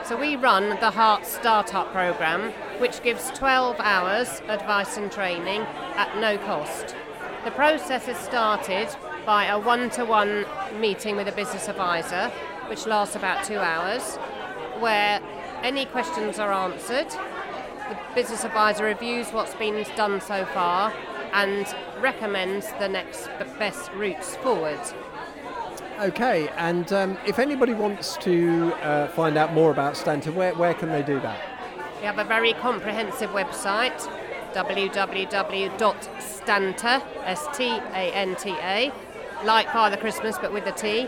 [0.03, 5.61] So, we run the Herts Startup Programme, which gives 12 hours advice and training
[5.95, 6.97] at no cost.
[7.45, 8.89] The process is started
[9.25, 10.45] by a one to one
[10.79, 12.29] meeting with a business advisor,
[12.67, 14.17] which lasts about two hours,
[14.79, 15.19] where
[15.61, 17.09] any questions are answered.
[17.09, 20.93] The business advisor reviews what's been done so far
[21.33, 21.65] and
[21.99, 24.79] recommends the next best routes forward.
[25.99, 30.73] Okay, and um, if anybody wants to uh, find out more about Stanta, where, where
[30.73, 31.39] can they do that?
[31.99, 34.01] We have a very comprehensive website
[34.53, 35.81] www.stanta,
[37.25, 38.91] S-T-A-N-T-A,
[39.43, 41.07] like Father Christmas but with a T,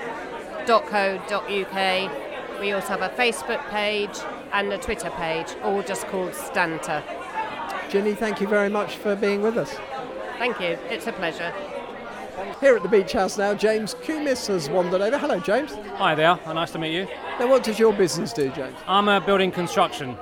[0.66, 2.12] .co.uk.
[2.60, 4.18] We also have a Facebook page
[4.54, 7.04] and a Twitter page, all just called Stanta.
[7.90, 9.76] Ginny, thank you very much for being with us.
[10.38, 11.54] Thank you, it's a pleasure.
[12.60, 15.18] Here at the beech house now, James Kumis has wandered over.
[15.18, 15.74] Hello, James.
[15.96, 17.08] Hi there, nice to meet you.
[17.40, 18.78] Now, what does your business do, James?
[18.88, 20.18] I'm a building construction.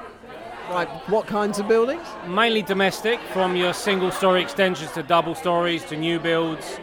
[0.69, 2.06] Right, what kinds of buildings?
[2.28, 6.80] Mainly domestic, from your single story extensions to double stories to new builds.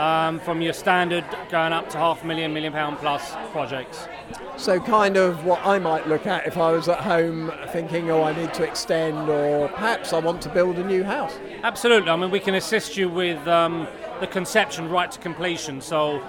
[0.00, 4.08] Um, from your standard going up to half a million, million pound plus projects.
[4.56, 8.22] So, kind of what I might look at if I was at home thinking, oh,
[8.22, 11.38] I need to extend, or perhaps I want to build a new house.
[11.62, 12.08] Absolutely.
[12.08, 13.86] I mean, we can assist you with um,
[14.20, 15.82] the conception right to completion.
[15.82, 16.20] So,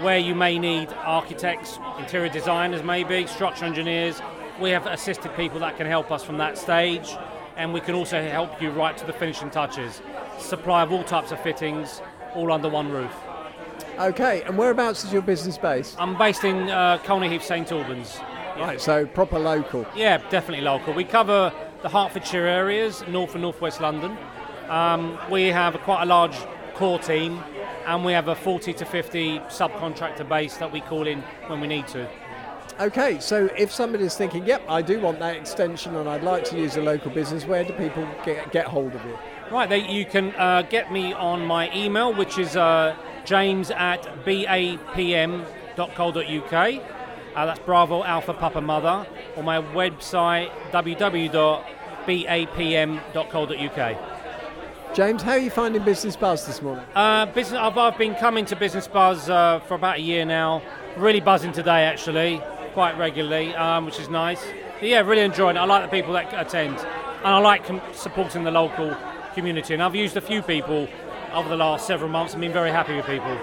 [0.00, 4.20] where you may need architects, interior designers, maybe structural engineers,
[4.60, 7.08] we have assisted people that can help us from that stage,
[7.56, 10.02] and we can also help you right to the finishing touches.
[10.38, 12.02] Supply of all types of fittings,
[12.34, 13.12] all under one roof.
[13.98, 15.96] Okay, and whereabouts is your business based?
[15.98, 18.18] I'm based in uh, Colney Heath, St Albans.
[18.58, 19.86] Right, so proper local.
[19.94, 20.94] Yeah, definitely local.
[20.94, 24.16] We cover the Hertfordshire areas, North and Northwest London.
[24.68, 26.36] Um, we have a, quite a large
[26.74, 27.42] core team,
[27.86, 31.66] and we have a 40 to 50 subcontractor base that we call in when we
[31.66, 32.08] need to.
[32.80, 36.58] Okay, so if somebody's thinking, yep, I do want that extension and I'd like to
[36.58, 39.16] use a local business, where do people get, get hold of you?
[39.50, 44.02] Right, they, you can uh, get me on my email, which is uh, james at
[44.24, 45.44] bapm.co.uk.
[47.34, 49.06] Uh, that's Bravo Alpha Papa Mother.
[49.36, 51.74] Or my website, www.bapm.co.uk.
[54.94, 56.84] James, how are you finding Business Buzz this morning?
[56.94, 60.62] Uh, business, I've, I've been coming to Business Buzz uh, for about a year now.
[60.96, 62.40] Really buzzing today, actually,
[62.72, 64.40] quite regularly, um, which is nice.
[64.78, 65.60] But yeah, really enjoying it.
[65.60, 68.96] I like the people that attend, and I like com- supporting the local
[69.34, 69.74] community.
[69.74, 70.88] And I've used a few people
[71.32, 73.36] over the last several months and been very happy with people.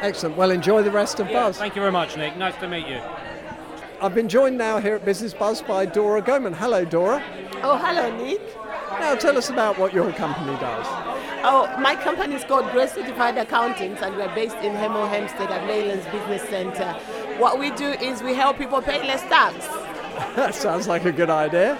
[0.00, 0.36] Excellent.
[0.36, 1.58] Well, enjoy the rest of Yeah, Buzz.
[1.58, 2.36] thank you very much, Nick.
[2.36, 3.00] Nice to meet you.
[4.00, 6.52] I've been joined now here at Business Buzz by Dora Goman.
[6.52, 7.22] Hello, Dora.
[7.62, 8.40] Oh, hello, Nick.
[9.00, 10.86] Now tell us about what your company does.
[11.48, 15.62] Oh, my company is called Grace Certified Accountants, and we're based in Hemel Hempstead at
[15.62, 16.92] Maylands Business Center.
[17.38, 19.66] What we do is we help people pay less tax.
[20.36, 21.78] that sounds like a good idea.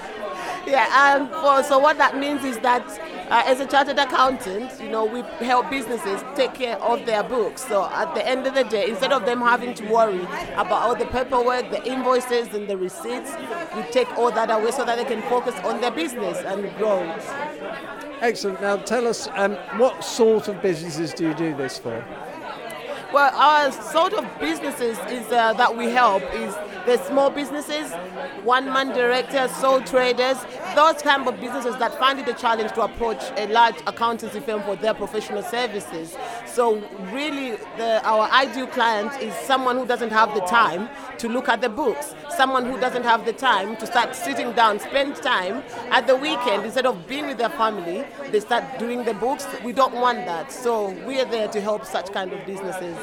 [0.66, 2.82] Yeah, and for, so what that means is that
[3.28, 7.66] uh, as a chartered accountant, you know, we help businesses take care of their books.
[7.66, 10.22] So at the end of the day, instead of them having to worry
[10.54, 13.32] about all the paperwork, the invoices, and the receipts,
[13.74, 17.02] we take all that away so that they can focus on their business and grow.
[18.20, 18.60] Excellent.
[18.60, 22.04] Now tell us um, what sort of businesses do you do this for?
[23.12, 26.54] Well, our sort of businesses is uh, that we help is
[26.86, 27.92] the small businesses,
[28.42, 30.36] one-man directors, sole traders,
[30.74, 34.62] those kind of businesses that find it a challenge to approach a large accountancy firm
[34.62, 36.16] for their professional services.
[36.46, 36.76] So
[37.12, 40.88] really, the, our ideal client is someone who doesn't have the time
[41.18, 44.79] to look at the books, someone who doesn't have the time to start sitting down,
[44.79, 48.05] spend time at the weekend instead of being with their family.
[48.31, 49.46] They start doing the books.
[49.64, 50.52] We don't want that.
[50.52, 52.96] So we are there to help such kind of businesses.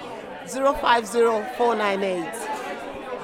[0.47, 2.33] 050498.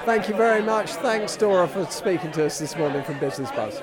[0.05, 0.91] Thank you very much.
[0.91, 3.81] Thanks, Dora, for speaking to us this morning from Business Buzz.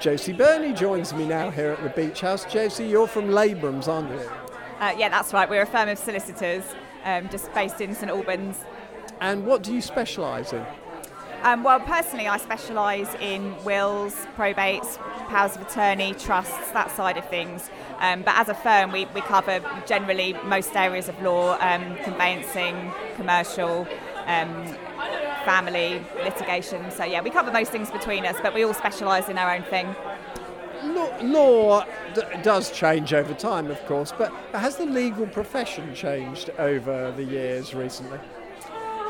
[0.00, 2.46] Josie Burney joins me now here at the Beech House.
[2.46, 4.30] Josie, you're from Labrums, aren't you?
[4.80, 5.48] Uh, yeah, that's right.
[5.48, 6.64] We're a firm of solicitors
[7.04, 8.64] um, just based in St Albans.
[9.20, 10.64] And what do you specialise in?
[11.42, 14.96] Um, well, personally, I specialise in wills, probates,
[15.28, 17.70] powers of attorney, trusts, that side of things.
[17.98, 22.90] Um, but as a firm, we, we cover generally most areas of law, um, conveyancing,
[23.16, 23.86] commercial,
[24.26, 24.76] um,
[25.44, 26.90] family, litigation.
[26.90, 29.62] So, yeah, we cover most things between us, but we all specialise in our own
[29.64, 29.94] thing.
[31.22, 37.12] Law, d- does change over time, of course, but has the legal profession changed over
[37.12, 38.18] the years recently?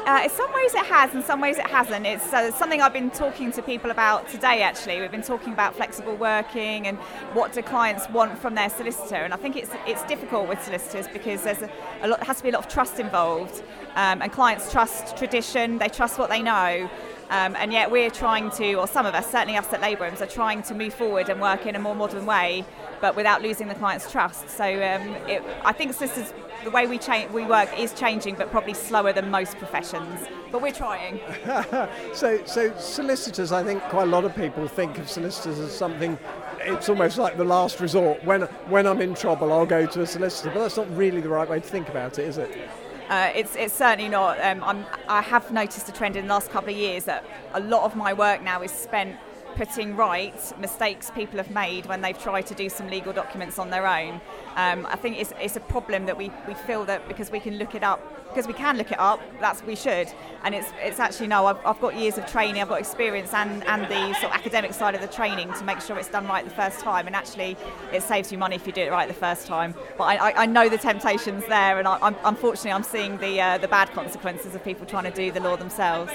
[0.06, 2.06] Uh, in some ways it has, in some ways it hasn't.
[2.06, 4.62] It's uh, something I've been talking to people about today.
[4.62, 6.96] Actually, we've been talking about flexible working and
[7.34, 9.16] what do clients want from their solicitor.
[9.16, 11.70] And I think it's it's difficult with solicitors because there's a,
[12.02, 13.62] a lot has to be a lot of trust involved,
[13.94, 15.78] um, and clients trust tradition.
[15.78, 16.90] They trust what they know.
[17.28, 20.26] Um, and yet we're trying to, or some of us, certainly us at Labrums, are
[20.26, 22.64] trying to move forward and work in a more modern way,
[23.00, 24.48] but without losing the client's trust.
[24.50, 26.32] So um, it, I think solicitors,
[26.64, 30.20] the way we, cha- we work is changing, but probably slower than most professions.
[30.52, 31.20] But we're trying.
[32.12, 36.18] so, so solicitors, I think quite a lot of people think of solicitors as something.
[36.60, 38.22] It's almost like the last resort.
[38.24, 40.50] When when I'm in trouble, I'll go to a solicitor.
[40.52, 42.68] But that's not really the right way to think about it, is it?
[43.08, 44.40] Uh, it's, it's certainly not.
[44.40, 47.60] Um, I'm, I have noticed a trend in the last couple of years that a
[47.60, 49.16] lot of my work now is spent
[49.56, 53.70] putting right mistakes people have made when they've tried to do some legal documents on
[53.70, 54.20] their own.
[54.56, 57.58] Um, I think it's, it's a problem that we, we feel that because we can
[57.58, 60.08] look it up, because we can look it up, that's we should.
[60.44, 63.64] And it's, it's actually no, I've, I've got years of training, I've got experience and,
[63.64, 66.44] and the sort of academic side of the training to make sure it's done right
[66.44, 67.06] the first time.
[67.06, 67.56] And actually,
[67.92, 69.74] it saves you money if you do it right the first time.
[69.98, 73.58] But I, I, know the temptation's there, and I, I'm, unfortunately, I'm seeing the, uh,
[73.58, 76.12] the bad consequences of people trying to do the law themselves.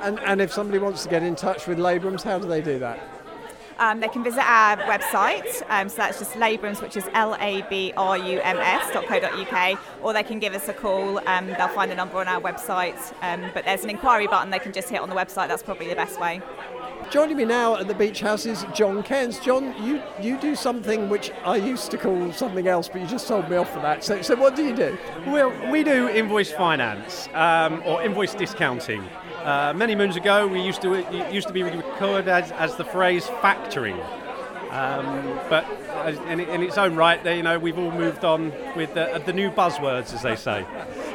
[0.00, 2.78] And, and if somebody wants to get in touch with Labrums, how do they do
[2.78, 3.00] that?
[3.78, 10.14] Um, they can visit our website, um, so that's just Labrums, which is L-A-B-R-U-M-S.co.uk, or
[10.14, 11.18] they can give us a call.
[11.28, 14.58] Um, they'll find the number on our website, um, but there's an inquiry button they
[14.58, 15.48] can just hit on the website.
[15.48, 16.40] That's probably the best way.
[17.10, 19.38] Joining me now at the Beech House is John Cairns.
[19.38, 23.28] John, you, you do something which I used to call something else, but you just
[23.28, 24.02] told me off for that.
[24.02, 24.98] So, so what do you do?
[25.26, 29.04] Well, we do invoice finance um, or invoice discounting.
[29.46, 32.84] Uh, many moons ago, we used to it used to be recorded as, as the
[32.84, 33.96] phrase factoring.
[34.72, 35.64] Um, but
[36.28, 39.48] in, in, its own right, you know, we've all moved on with the, the new
[39.52, 40.66] buzzwords, as they say.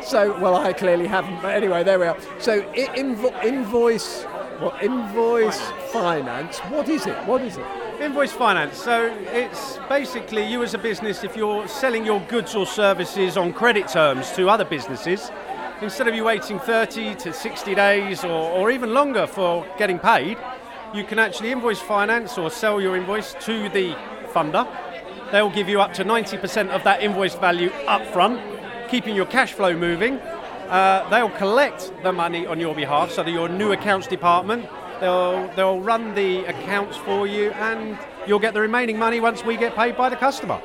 [0.02, 1.42] So, well, I clearly haven't.
[1.42, 2.18] But anyway, there we are.
[2.40, 4.24] So, invo- invoice,
[4.62, 5.60] well, invoice
[5.92, 6.60] finance.
[6.60, 7.18] What is it?
[7.26, 7.66] What is it?
[8.00, 8.78] Invoice finance.
[8.78, 13.52] So it's basically you as a business, if you're selling your goods or services on
[13.52, 15.30] credit terms to other businesses,
[15.82, 20.38] instead of you waiting 30 to 60 days or, or even longer for getting paid,
[20.94, 23.96] you can actually invoice finance or sell your invoice to the
[24.34, 24.68] funder.
[25.32, 28.40] They'll give you up to 90% of that invoice value up front,
[28.90, 30.18] keeping your cash flow moving.
[30.70, 34.68] Uh, they'll collect the money on your behalf, so that your new accounts department,
[35.00, 39.58] they'll, they'll run the accounts for you, and you'll get the remaining money once we
[39.58, 40.62] get paid by the customer.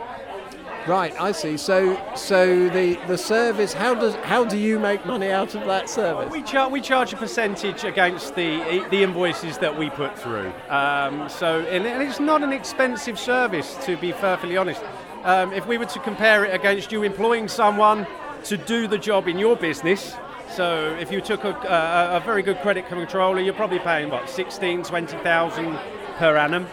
[0.86, 1.56] Right, I see.
[1.56, 3.72] So, so the, the service.
[3.72, 6.32] How does how do you make money out of that service?
[6.32, 10.52] We charge we charge a percentage against the the invoices that we put through.
[10.68, 14.80] Um, so, and it's not an expensive service, to be perfectly honest.
[15.24, 18.06] Um, if we were to compare it against you employing someone
[18.44, 20.14] to do the job in your business,
[20.54, 24.30] so if you took a, a, a very good credit controller, you're probably paying what
[24.30, 25.78] 16, 20,000
[26.18, 26.68] per annum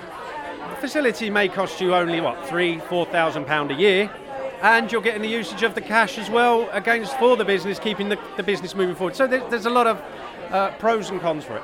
[0.80, 4.12] facility may cost you only what three, four thousand pound a year,
[4.62, 8.10] and you're getting the usage of the cash as well against for the business, keeping
[8.10, 9.16] the, the business moving forward.
[9.16, 10.02] So there, there's a lot of
[10.52, 11.64] uh, pros and cons for it.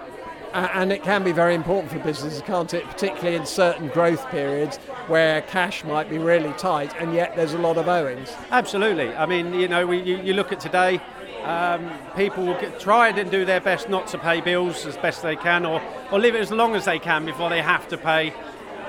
[0.51, 2.83] And it can be very important for businesses, can't it?
[2.85, 7.59] Particularly in certain growth periods where cash might be really tight, and yet there's a
[7.59, 8.33] lot of owings.
[8.49, 9.13] Absolutely.
[9.13, 10.99] I mean, you know, we, you, you look at today.
[11.43, 15.21] Um, people will get, try and do their best not to pay bills as best
[15.21, 15.81] they can, or,
[16.11, 18.33] or live it as long as they can before they have to pay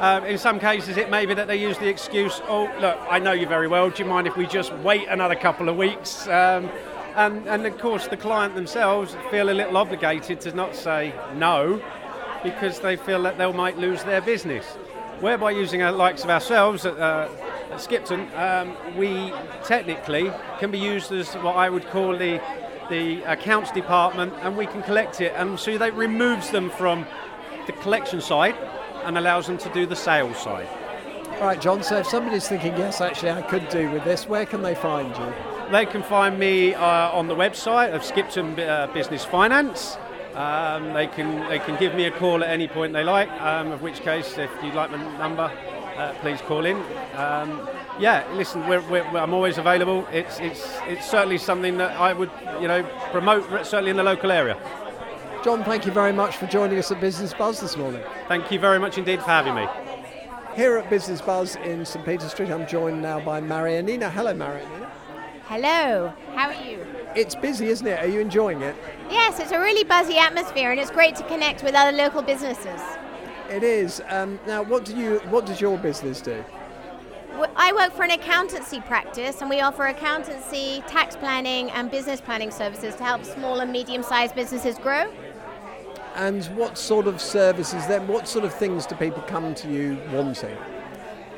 [0.01, 3.19] uh, in some cases, it may be that they use the excuse, oh, look, I
[3.19, 6.27] know you very well, do you mind if we just wait another couple of weeks?
[6.27, 6.71] Um,
[7.17, 11.83] and, and of course, the client themselves feel a little obligated to not say no
[12.43, 14.65] because they feel that they might lose their business.
[15.21, 17.29] Whereby using the likes of ourselves at, uh,
[17.71, 19.35] at Skipton, um, we
[19.65, 22.41] technically can be used as what I would call the,
[22.89, 25.35] the accounts department and we can collect it.
[25.37, 27.07] And so that removes them from
[27.67, 28.57] the collection side
[29.05, 30.69] and allows them to do the sales side.
[31.41, 34.45] All right, John, so if somebody's thinking, yes, actually, I could do with this, where
[34.45, 35.33] can they find you?
[35.71, 39.97] They can find me uh, on the website of Skipton uh, Business Finance.
[40.35, 43.31] Um, they can they can give me a call at any point they like.
[43.41, 45.51] Um, of which case, if you'd like my number,
[45.97, 46.77] uh, please call in.
[47.17, 50.07] Um, yeah, listen, we're, we're, I'm always available.
[50.13, 54.31] It's it's it's certainly something that I would you know promote certainly in the local
[54.31, 54.57] area.
[55.42, 58.03] John, thank you very much for joining us at Business Buzz this morning.
[58.29, 59.66] Thank you very much indeed for having me.
[60.55, 64.11] Here at Business Buzz in St Peter Street, I'm joined now by Marianina.
[64.11, 64.90] Hello, Marianina.
[65.44, 66.85] Hello, how are you?
[67.16, 67.98] It's busy, isn't it?
[68.00, 68.76] Are you enjoying it?
[69.09, 72.83] Yes, it's a really buzzy atmosphere, and it's great to connect with other local businesses.
[73.48, 74.03] It is.
[74.11, 75.20] Um, now, what do you?
[75.31, 76.44] What does your business do?
[77.57, 82.50] I work for an accountancy practice, and we offer accountancy, tax planning, and business planning
[82.50, 85.11] services to help small and medium-sized businesses grow.
[86.14, 88.07] And what sort of services then?
[88.09, 90.57] What sort of things do people come to you wanting?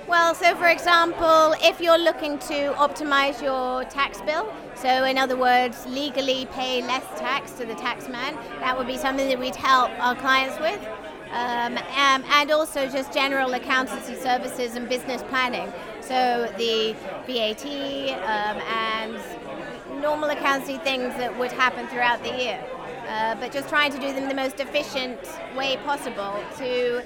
[0.09, 5.37] Well, so for example, if you're looking to optimize your tax bill, so in other
[5.37, 9.91] words, legally pay less tax to the taxman, that would be something that we'd help
[10.01, 10.81] our clients with.
[11.31, 15.73] Um, um, and also just general accountancy services and business planning.
[16.03, 16.95] So the
[17.27, 17.65] VAT
[18.23, 22.63] um, and normal accountancy things that would happen throughout the year
[23.09, 25.19] uh, but just trying to do them the most efficient
[25.57, 27.03] way possible to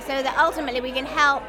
[0.00, 1.42] so that ultimately we can help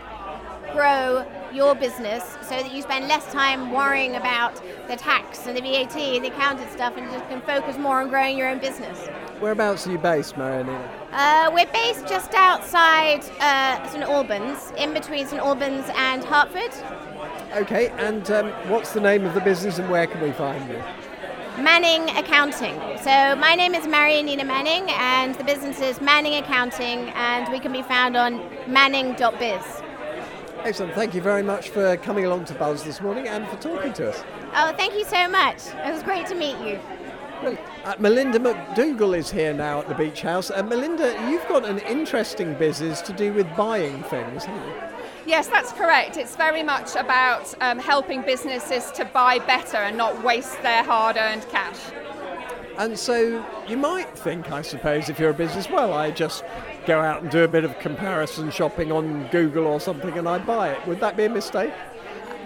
[0.74, 5.62] grow your business so that you spend less time worrying about the tax and the
[5.62, 9.08] VAT and the accountant stuff and just can focus more on growing your own business.
[9.40, 10.90] Whereabouts are you based, Marianina?
[11.12, 16.74] Uh, we're based just outside uh, St Albans, in between St Albans and Hertford.
[17.54, 20.84] Okay, and um, what's the name of the business and where can we find you?
[21.60, 22.76] Manning Accounting.
[23.00, 27.74] So my name is Marianina Manning, and the business is Manning Accounting, and we can
[27.74, 29.82] be found on manning.biz.
[30.64, 30.94] Excellent.
[30.94, 34.10] Thank you very much for coming along to Buzz this morning and for talking to
[34.10, 34.24] us.
[34.56, 35.68] Oh, thank you so much.
[35.86, 36.80] It was great to meet you.
[37.84, 40.52] Uh, Melinda McDougall is here now at the Beech House.
[40.52, 44.89] Uh, Melinda, you've got an interesting business to do with buying things, haven't you?
[45.30, 46.18] Yes, that's correct.
[46.18, 51.18] It's very much about um, helping businesses to buy better and not waste their hard
[51.18, 51.78] earned cash.
[52.80, 56.44] And so you might think, I suppose, if you're a business, well, I just
[56.88, 60.40] go out and do a bit of comparison shopping on Google or something and I
[60.40, 60.88] buy it.
[60.88, 61.74] Would that be a mistake?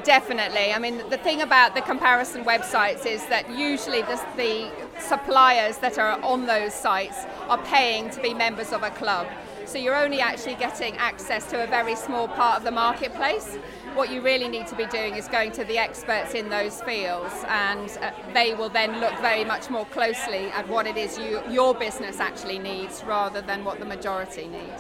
[0.03, 0.73] Definitely.
[0.73, 4.69] I mean, the thing about the comparison websites is that usually the, the
[4.99, 9.25] suppliers that are on those sites are paying to be members of a club.
[9.65, 13.57] So you're only actually getting access to a very small part of the marketplace.
[13.95, 17.33] What you really need to be doing is going to the experts in those fields,
[17.47, 21.41] and uh, they will then look very much more closely at what it is you,
[21.49, 24.73] your business actually needs rather than what the majority need.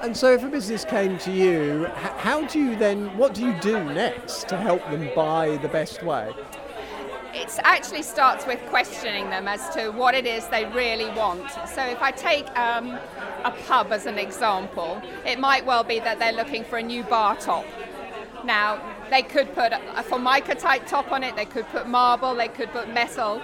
[0.00, 3.54] And so, if a business came to you, how do you then, what do you
[3.60, 6.32] do next to help them buy the best way?
[7.34, 11.50] It actually starts with questioning them as to what it is they really want.
[11.68, 12.98] So if I take um,
[13.44, 17.02] a pub as an example, it might well be that they're looking for a new
[17.02, 17.66] bar top.
[18.44, 18.80] Now,
[19.10, 22.70] they could put a formica type top on it, they could put marble, they could
[22.70, 23.40] put metal.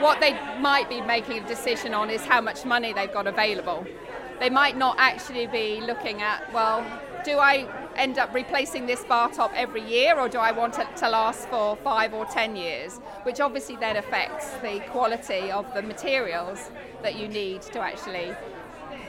[0.00, 3.86] What they might be making a decision on is how much money they've got available.
[4.40, 6.84] They might not actually be looking at, well,
[7.24, 10.96] do I end up replacing this bar top every year or do I want it
[10.96, 12.98] to last for five or ten years?
[13.24, 16.70] Which obviously then affects the quality of the materials
[17.02, 18.34] that you need to actually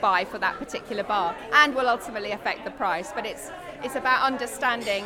[0.00, 3.12] buy for that particular bar and will ultimately affect the price.
[3.14, 3.50] But it's,
[3.82, 5.04] it's about understanding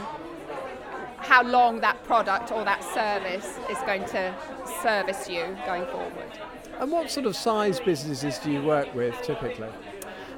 [1.19, 4.35] how long that product or that service is going to
[4.83, 6.31] service you going forward.
[6.79, 9.69] And what sort of size businesses do you work with typically?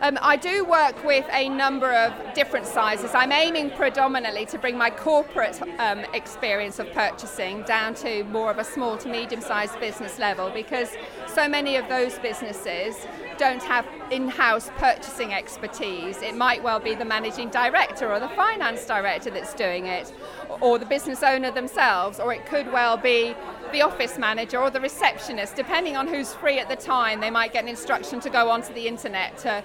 [0.03, 3.12] Um, I do work with a number of different sizes.
[3.14, 8.59] I'm aiming predominantly to bring my corporate um, experience of purchasing down to more of
[8.59, 10.88] a small to medium sized business level because
[11.28, 12.96] so many of those businesses
[13.38, 16.20] don't have in house purchasing expertise.
[16.20, 20.12] It might well be the managing director or the finance director that's doing it,
[20.61, 23.34] or the business owner themselves, or it could well be
[23.72, 27.20] the office manager or the receptionist, depending on who's free at the time.
[27.20, 29.64] They might get an instruction to go onto the internet to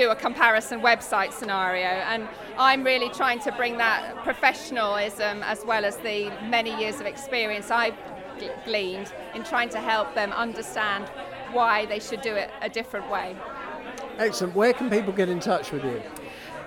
[0.00, 1.84] do a comparison website scenario.
[1.84, 2.26] And
[2.58, 7.70] I'm really trying to bring that professionalism as well as the many years of experience
[7.70, 7.96] I've
[8.64, 11.06] gleaned in trying to help them understand
[11.52, 13.36] why they should do it a different way.
[14.16, 14.54] Excellent.
[14.54, 16.02] Where can people get in touch with you?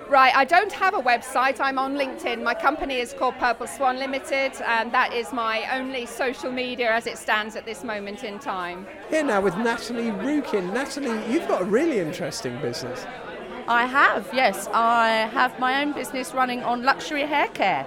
[0.08, 1.60] Right, I don't have a website.
[1.60, 2.42] I'm on LinkedIn.
[2.42, 7.06] My company is called Purple Swan Limited, and that is my only social media as
[7.06, 8.86] it stands at this moment in time.
[9.08, 10.74] Here now with Natalie Rukin.
[10.74, 13.06] Natalie, you've got a really interesting business.
[13.66, 14.68] I have, yes.
[14.74, 17.86] I have my own business running on luxury hair care.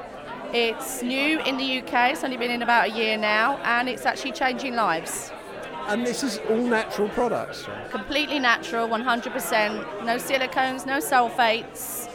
[0.53, 4.07] It's new in the UK, it's only been in about a year now, and it's
[4.07, 5.31] actually changing lives.
[5.87, 7.65] And this is all natural products.
[7.91, 10.03] Completely natural, 100%.
[10.03, 12.06] No silicones, no sulfates,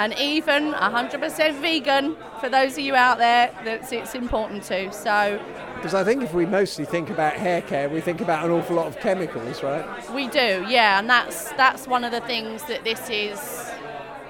[0.00, 4.90] and even 100% vegan for those of you out there that it's important to.
[4.94, 5.38] So,
[5.74, 8.76] because I think if we mostly think about hair care, we think about an awful
[8.76, 9.84] lot of chemicals, right?
[10.14, 13.70] We do, yeah, and that's that's one of the things that this is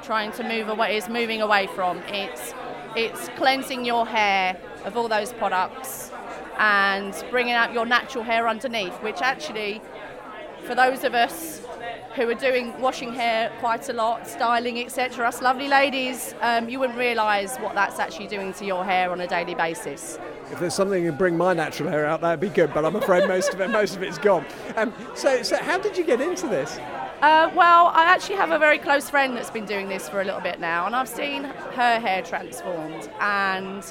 [0.03, 1.99] trying to move away is moving away from.
[2.09, 2.53] It's
[2.97, 6.11] it's cleansing your hair of all those products
[6.59, 9.81] and bringing out your natural hair underneath, which actually,
[10.67, 11.63] for those of us
[12.15, 16.81] who are doing washing hair quite a lot, styling, etc., us lovely ladies, um, you
[16.81, 20.19] wouldn't realise what that's actually doing to your hair on a daily basis.
[20.51, 22.75] If there's something to bring my natural hair out, that'd be good.
[22.75, 24.45] But I'm afraid most of it, most of it's gone.
[24.77, 26.79] Um, so, so how did you get into this?
[27.23, 30.25] Uh, well, I actually have a very close friend that's been doing this for a
[30.25, 33.85] little bit now, and I've seen her hair transformed, and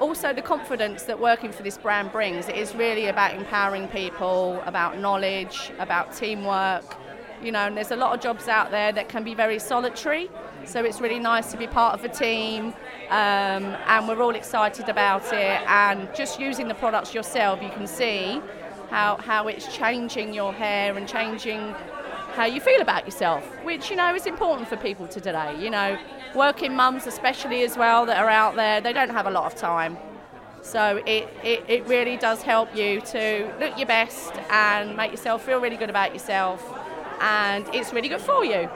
[0.00, 2.48] also the confidence that working for this brand brings.
[2.48, 6.96] It is really about empowering people, about knowledge, about teamwork.
[7.42, 10.30] You know, and there's a lot of jobs out there that can be very solitary.
[10.64, 12.72] So it's really nice to be part of a team,
[13.10, 15.60] um, and we're all excited about it.
[15.66, 18.40] And just using the products yourself, you can see
[18.90, 21.74] how how it's changing your hair and changing
[22.34, 25.60] how you feel about yourself, which you know is important for people today.
[25.60, 25.98] You know,
[26.34, 29.58] working mums especially as well that are out there, they don't have a lot of
[29.58, 29.98] time.
[30.62, 35.44] So it, it, it really does help you to look your best and make yourself
[35.44, 36.62] feel really good about yourself
[37.22, 38.68] and it's really good for you.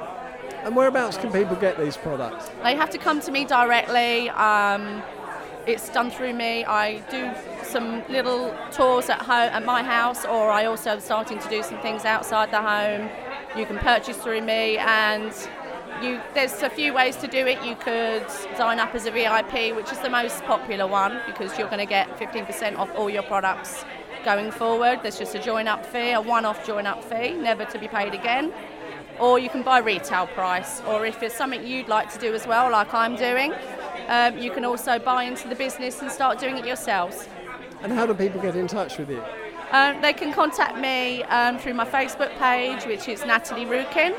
[0.63, 2.49] And whereabouts can people get these products?
[2.63, 4.31] They have to come to me directly.
[4.31, 5.03] Um,
[5.67, 6.65] it's done through me.
[6.65, 7.31] I do
[7.65, 11.63] some little tours at home at my house, or I also am starting to do
[11.63, 13.11] some things outside the home.
[13.59, 15.33] You can purchase through me, and
[16.03, 17.63] you, there's a few ways to do it.
[17.65, 21.69] You could sign up as a VIP, which is the most popular one because you're
[21.69, 23.85] going to get 15% off all your products
[24.27, 24.99] going forward.
[25.05, 27.87] There's just a join up fee, a one off join up fee, never to be
[27.87, 28.53] paid again.
[29.21, 32.45] Or you can buy retail price, or if it's something you'd like to do as
[32.45, 33.55] well, like I'm doing,
[34.09, 37.29] um, you can also buy into the business and start doing it yourselves.
[37.83, 39.23] And how do people get in touch with you?
[39.71, 44.13] Um, they can contact me um, through my Facebook page, which is Natalie Rukin.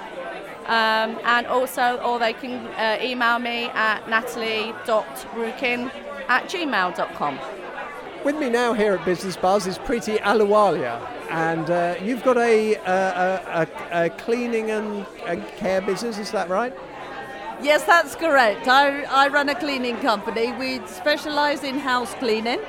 [0.68, 5.92] Um, and also, or they can uh, email me at natalie.rukin
[6.30, 7.40] at gmail.com.
[8.24, 11.00] With me now here at Business Buzz is Preeti Aluwalia,
[11.30, 15.06] and uh, you've got a, a, a, a cleaning and,
[15.58, 16.74] care business, is that right?
[17.62, 18.68] Yes, that's correct.
[18.68, 20.52] I, I run a cleaning company.
[20.54, 22.60] We specialize in house cleaning,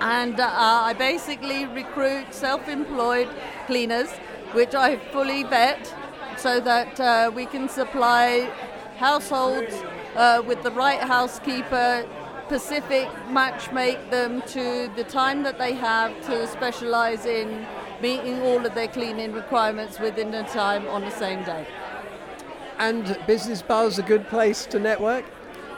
[0.00, 3.28] and uh, I basically recruit self employed
[3.66, 4.10] cleaners,
[4.52, 5.94] which I fully vet
[6.36, 8.50] so that uh, we can supply
[8.98, 9.74] households
[10.16, 12.04] uh, with the right housekeeper.
[12.48, 17.66] Pacific match make them to the time that they have to specialize in
[18.00, 21.66] meeting all of their cleaning requirements within the time on the same day.
[22.78, 25.24] And Business Bar is a good place to network?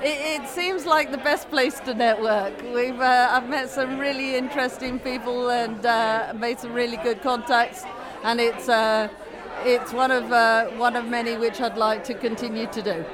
[0.03, 2.61] It, it seems like the best place to network.
[2.63, 7.85] We've uh, I've met some really interesting people and uh, made some really good contacts,
[8.23, 9.09] and it's uh,
[9.65, 13.05] it's one of uh, one of many which I'd like to continue to do.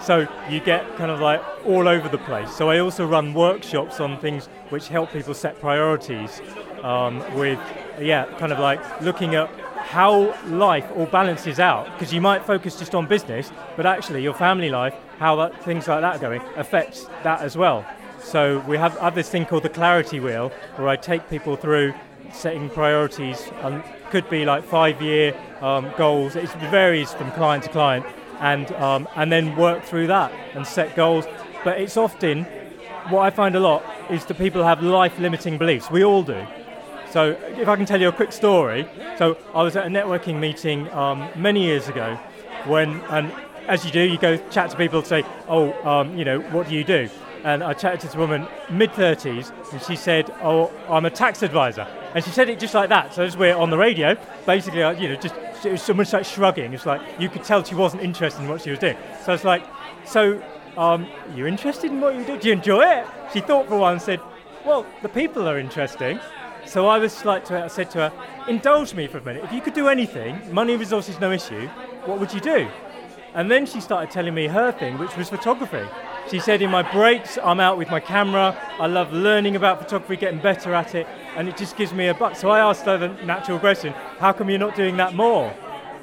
[0.00, 2.54] So you get kind of like all over the place.
[2.56, 6.40] So I also run workshops on things which help people set priorities
[6.82, 7.58] um, with,
[8.00, 12.78] yeah, kind of like looking at how life all balances out because you might focus
[12.78, 16.40] just on business, but actually your family life, how that, things like that are going,
[16.56, 17.84] affects that as well.
[18.22, 21.92] So we have, have this thing called the clarity wheel where I take people through
[22.32, 26.36] setting priorities and could be like five year um, goals.
[26.36, 28.06] It varies from client to client,
[28.40, 31.26] and um, and then work through that and set goals.
[31.64, 32.44] But it's often
[33.08, 35.90] what I find a lot is that people have life limiting beliefs.
[35.90, 36.46] We all do.
[37.10, 38.88] So if I can tell you a quick story.
[39.18, 42.16] So I was at a networking meeting um, many years ago
[42.66, 43.32] when, and
[43.66, 46.68] as you do, you go chat to people and say, oh, um, you know, what
[46.68, 47.08] do you do?
[47.44, 51.42] And I chatted to this woman, mid 30s, and she said, oh, I'm a tax
[51.42, 51.86] advisor.
[52.14, 53.14] And she said it just like that.
[53.14, 55.34] So as we're on the radio, basically, you know, just
[55.64, 56.72] it was someone like shrugging.
[56.72, 58.96] It's like you could tell she wasn't interested in what she was doing.
[59.24, 59.64] So it's like,
[60.04, 60.42] so
[60.76, 62.38] um, you interested in what you do?
[62.38, 63.06] Do you enjoy it?
[63.32, 64.20] She thought for a while and said,
[64.64, 66.20] well, the people are interesting.
[66.66, 68.12] So I was like to her, I said to her,
[68.48, 69.44] indulge me for a minute.
[69.44, 71.68] If you could do anything, money resources no issue,
[72.04, 72.68] what would you do?
[73.34, 75.86] And then she started telling me her thing, which was photography.
[76.30, 78.56] She said, in my breaks, I'm out with my camera.
[78.78, 82.14] I love learning about photography, getting better at it, and it just gives me a
[82.14, 82.36] buck.
[82.36, 85.52] So I asked her the natural question, how come you're not doing that more?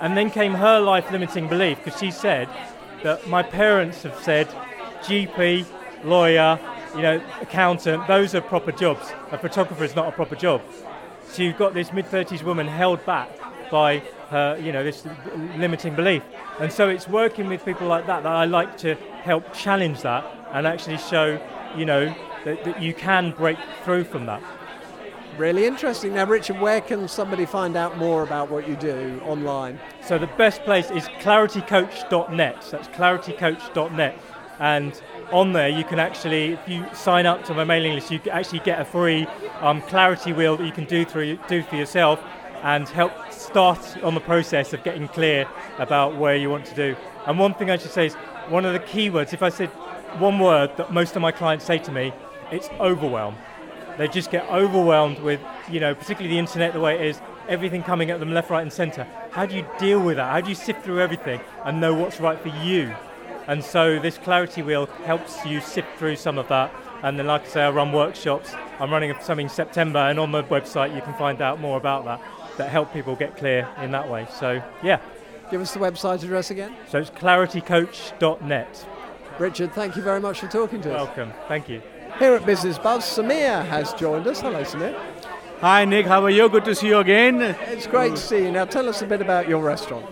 [0.02, 2.50] And then came her life limiting belief, because she said
[3.04, 4.48] that my parents have said,
[5.04, 5.66] GP,
[6.04, 6.60] lawyer,
[6.94, 9.14] you know, accountant, those are proper jobs.
[9.32, 10.62] A photographer is not a proper job.
[11.30, 13.30] So you've got this mid-30s woman held back
[13.72, 15.06] by her, you know, this
[15.56, 16.24] limiting belief.
[16.60, 20.26] And so it's working with people like that that I like to help challenge that
[20.52, 21.40] and actually show,
[21.76, 22.14] you know,
[22.46, 24.42] that, that you can break through from that.
[25.38, 26.16] Really interesting.
[26.16, 29.80] Now, Richard, where can somebody find out more about what you do online?
[30.02, 32.64] So the best place is claritycoach.net.
[32.64, 34.20] So that's claritycoach.net.
[34.60, 35.00] And
[35.32, 38.32] on there, you can actually, if you sign up to my mailing list, you can
[38.32, 39.28] actually get a free
[39.60, 42.20] um, clarity wheel that you can do through do for yourself
[42.64, 45.48] and help start on the process of getting clear
[45.78, 46.96] about where you want to do.
[47.26, 48.16] And one thing I should say is
[48.50, 49.34] one of the keywords.
[49.34, 49.70] If I said
[50.20, 52.14] one word that most of my clients say to me,
[52.52, 53.36] it's overwhelm.
[53.98, 57.84] They just get overwhelmed with, you know, particularly the internet the way it is, everything
[57.84, 59.08] coming at them left, right, and centre.
[59.32, 60.32] How do you deal with that?
[60.32, 62.94] How do you sift through everything and know what's right for you?
[63.48, 66.72] And so this clarity wheel helps you sift through some of that.
[67.04, 68.54] And then, like I say, I run workshops.
[68.80, 72.06] I'm running something in September, and on the website you can find out more about
[72.06, 72.22] that
[72.58, 74.28] that help people get clear in that way.
[74.40, 75.00] So, yeah.
[75.50, 76.76] Give us the website address again.
[76.90, 78.88] So it's claritycoach.net.
[79.40, 81.06] Richard, thank you very much for talking to us.
[81.06, 81.32] Welcome.
[81.48, 81.82] Thank you.
[82.20, 84.42] Here at Business Buzz, Samir has joined us.
[84.42, 85.00] Hello, Samir.
[85.62, 86.06] Hi, Nick.
[86.06, 86.50] How are you?
[86.50, 87.42] Good to see you again.
[87.42, 88.52] It's great to see you.
[88.52, 90.06] Now, tell us a bit about your restaurant.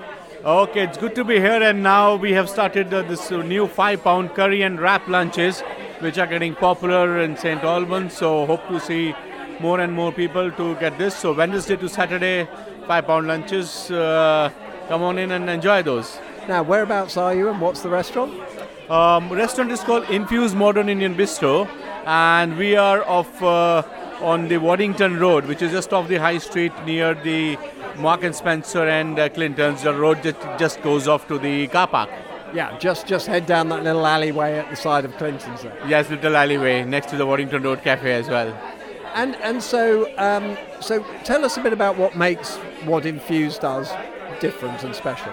[0.44, 3.68] Okay, it's good to be here, and now we have started uh, this uh, new
[3.68, 5.62] five pound curry and wrap lunches,
[6.00, 7.64] which are getting popular in St.
[7.64, 8.16] Albans.
[8.16, 9.16] So, hope to see
[9.60, 11.16] more and more people to get this.
[11.16, 12.48] So, Wednesday to Saturday,
[12.88, 13.92] five pound lunches.
[13.92, 14.52] Uh,
[14.88, 16.20] come on in and enjoy those.
[16.48, 18.34] Now, whereabouts are you and what's the restaurant?
[18.90, 21.68] Um, restaurant is called Infused Modern Indian Bistro,
[22.06, 23.82] and we are off uh,
[24.22, 27.58] on the Waddington Road, which is just off the High Street near the
[27.98, 29.82] Mark and Spencer and uh, Clinton's.
[29.82, 32.10] The road just, just goes off to the car park.
[32.54, 35.64] Yeah, just just head down that little alleyway at the side of Clinton's.
[35.64, 35.76] There.
[35.88, 38.56] Yes, little alleyway next to the Waddington Road Cafe as well.
[39.16, 42.58] And and so um, so tell us a bit about what makes
[42.92, 43.92] what Infused does
[44.42, 45.32] different and special.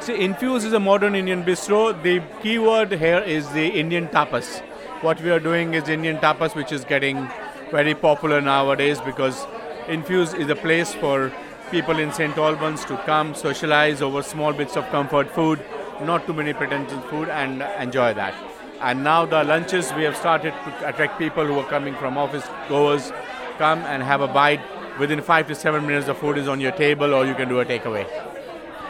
[0.00, 2.02] See, Infuse is a modern Indian bistro.
[2.02, 4.60] The keyword here is the Indian tapas.
[5.00, 7.28] What we are doing is Indian tapas, which is getting
[7.70, 9.46] very popular nowadays because
[9.88, 11.32] Infuse is a place for
[11.70, 12.36] people in St.
[12.36, 15.64] Albans to come, socialize over small bits of comfort food,
[16.02, 18.34] not too many pretentious food, and enjoy that.
[18.80, 22.46] And now the lunches we have started to attract people who are coming from office
[22.68, 23.12] goers,
[23.58, 24.60] come and have a bite.
[24.98, 27.60] Within five to seven minutes, the food is on your table, or you can do
[27.60, 28.06] a takeaway.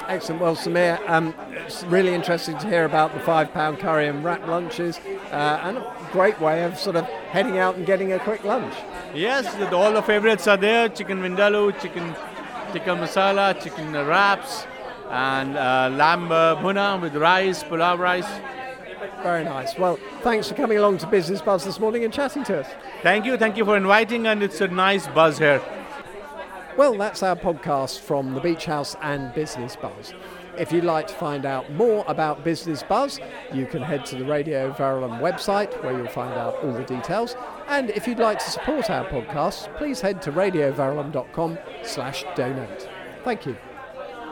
[0.09, 0.41] Excellent.
[0.41, 4.47] Well, Samir, um, it's really interesting to hear about the five pound curry and wrap
[4.47, 4.99] lunches,
[5.30, 8.72] uh, and a great way of sort of heading out and getting a quick lunch.
[9.14, 12.14] Yes, all the favorites are there chicken vindaloo, chicken
[12.72, 14.66] tikka masala, chicken wraps,
[15.11, 18.30] and uh, lamb uh, bhuna with rice, pulao rice.
[19.22, 19.78] Very nice.
[19.78, 22.66] Well, thanks for coming along to Business Buzz this morning and chatting to us.
[23.03, 25.62] Thank you, thank you for inviting, and it's a nice buzz here.
[26.76, 30.14] Well, that's our podcast from the Beech House and Business Buzz.
[30.57, 33.20] If you'd like to find out more about Business Buzz,
[33.53, 37.36] you can head to the Radio Verulam website where you'll find out all the details.
[37.68, 42.88] And if you'd like to support our podcast, please head to radioverulam.com slash donate.
[43.24, 43.57] Thank you.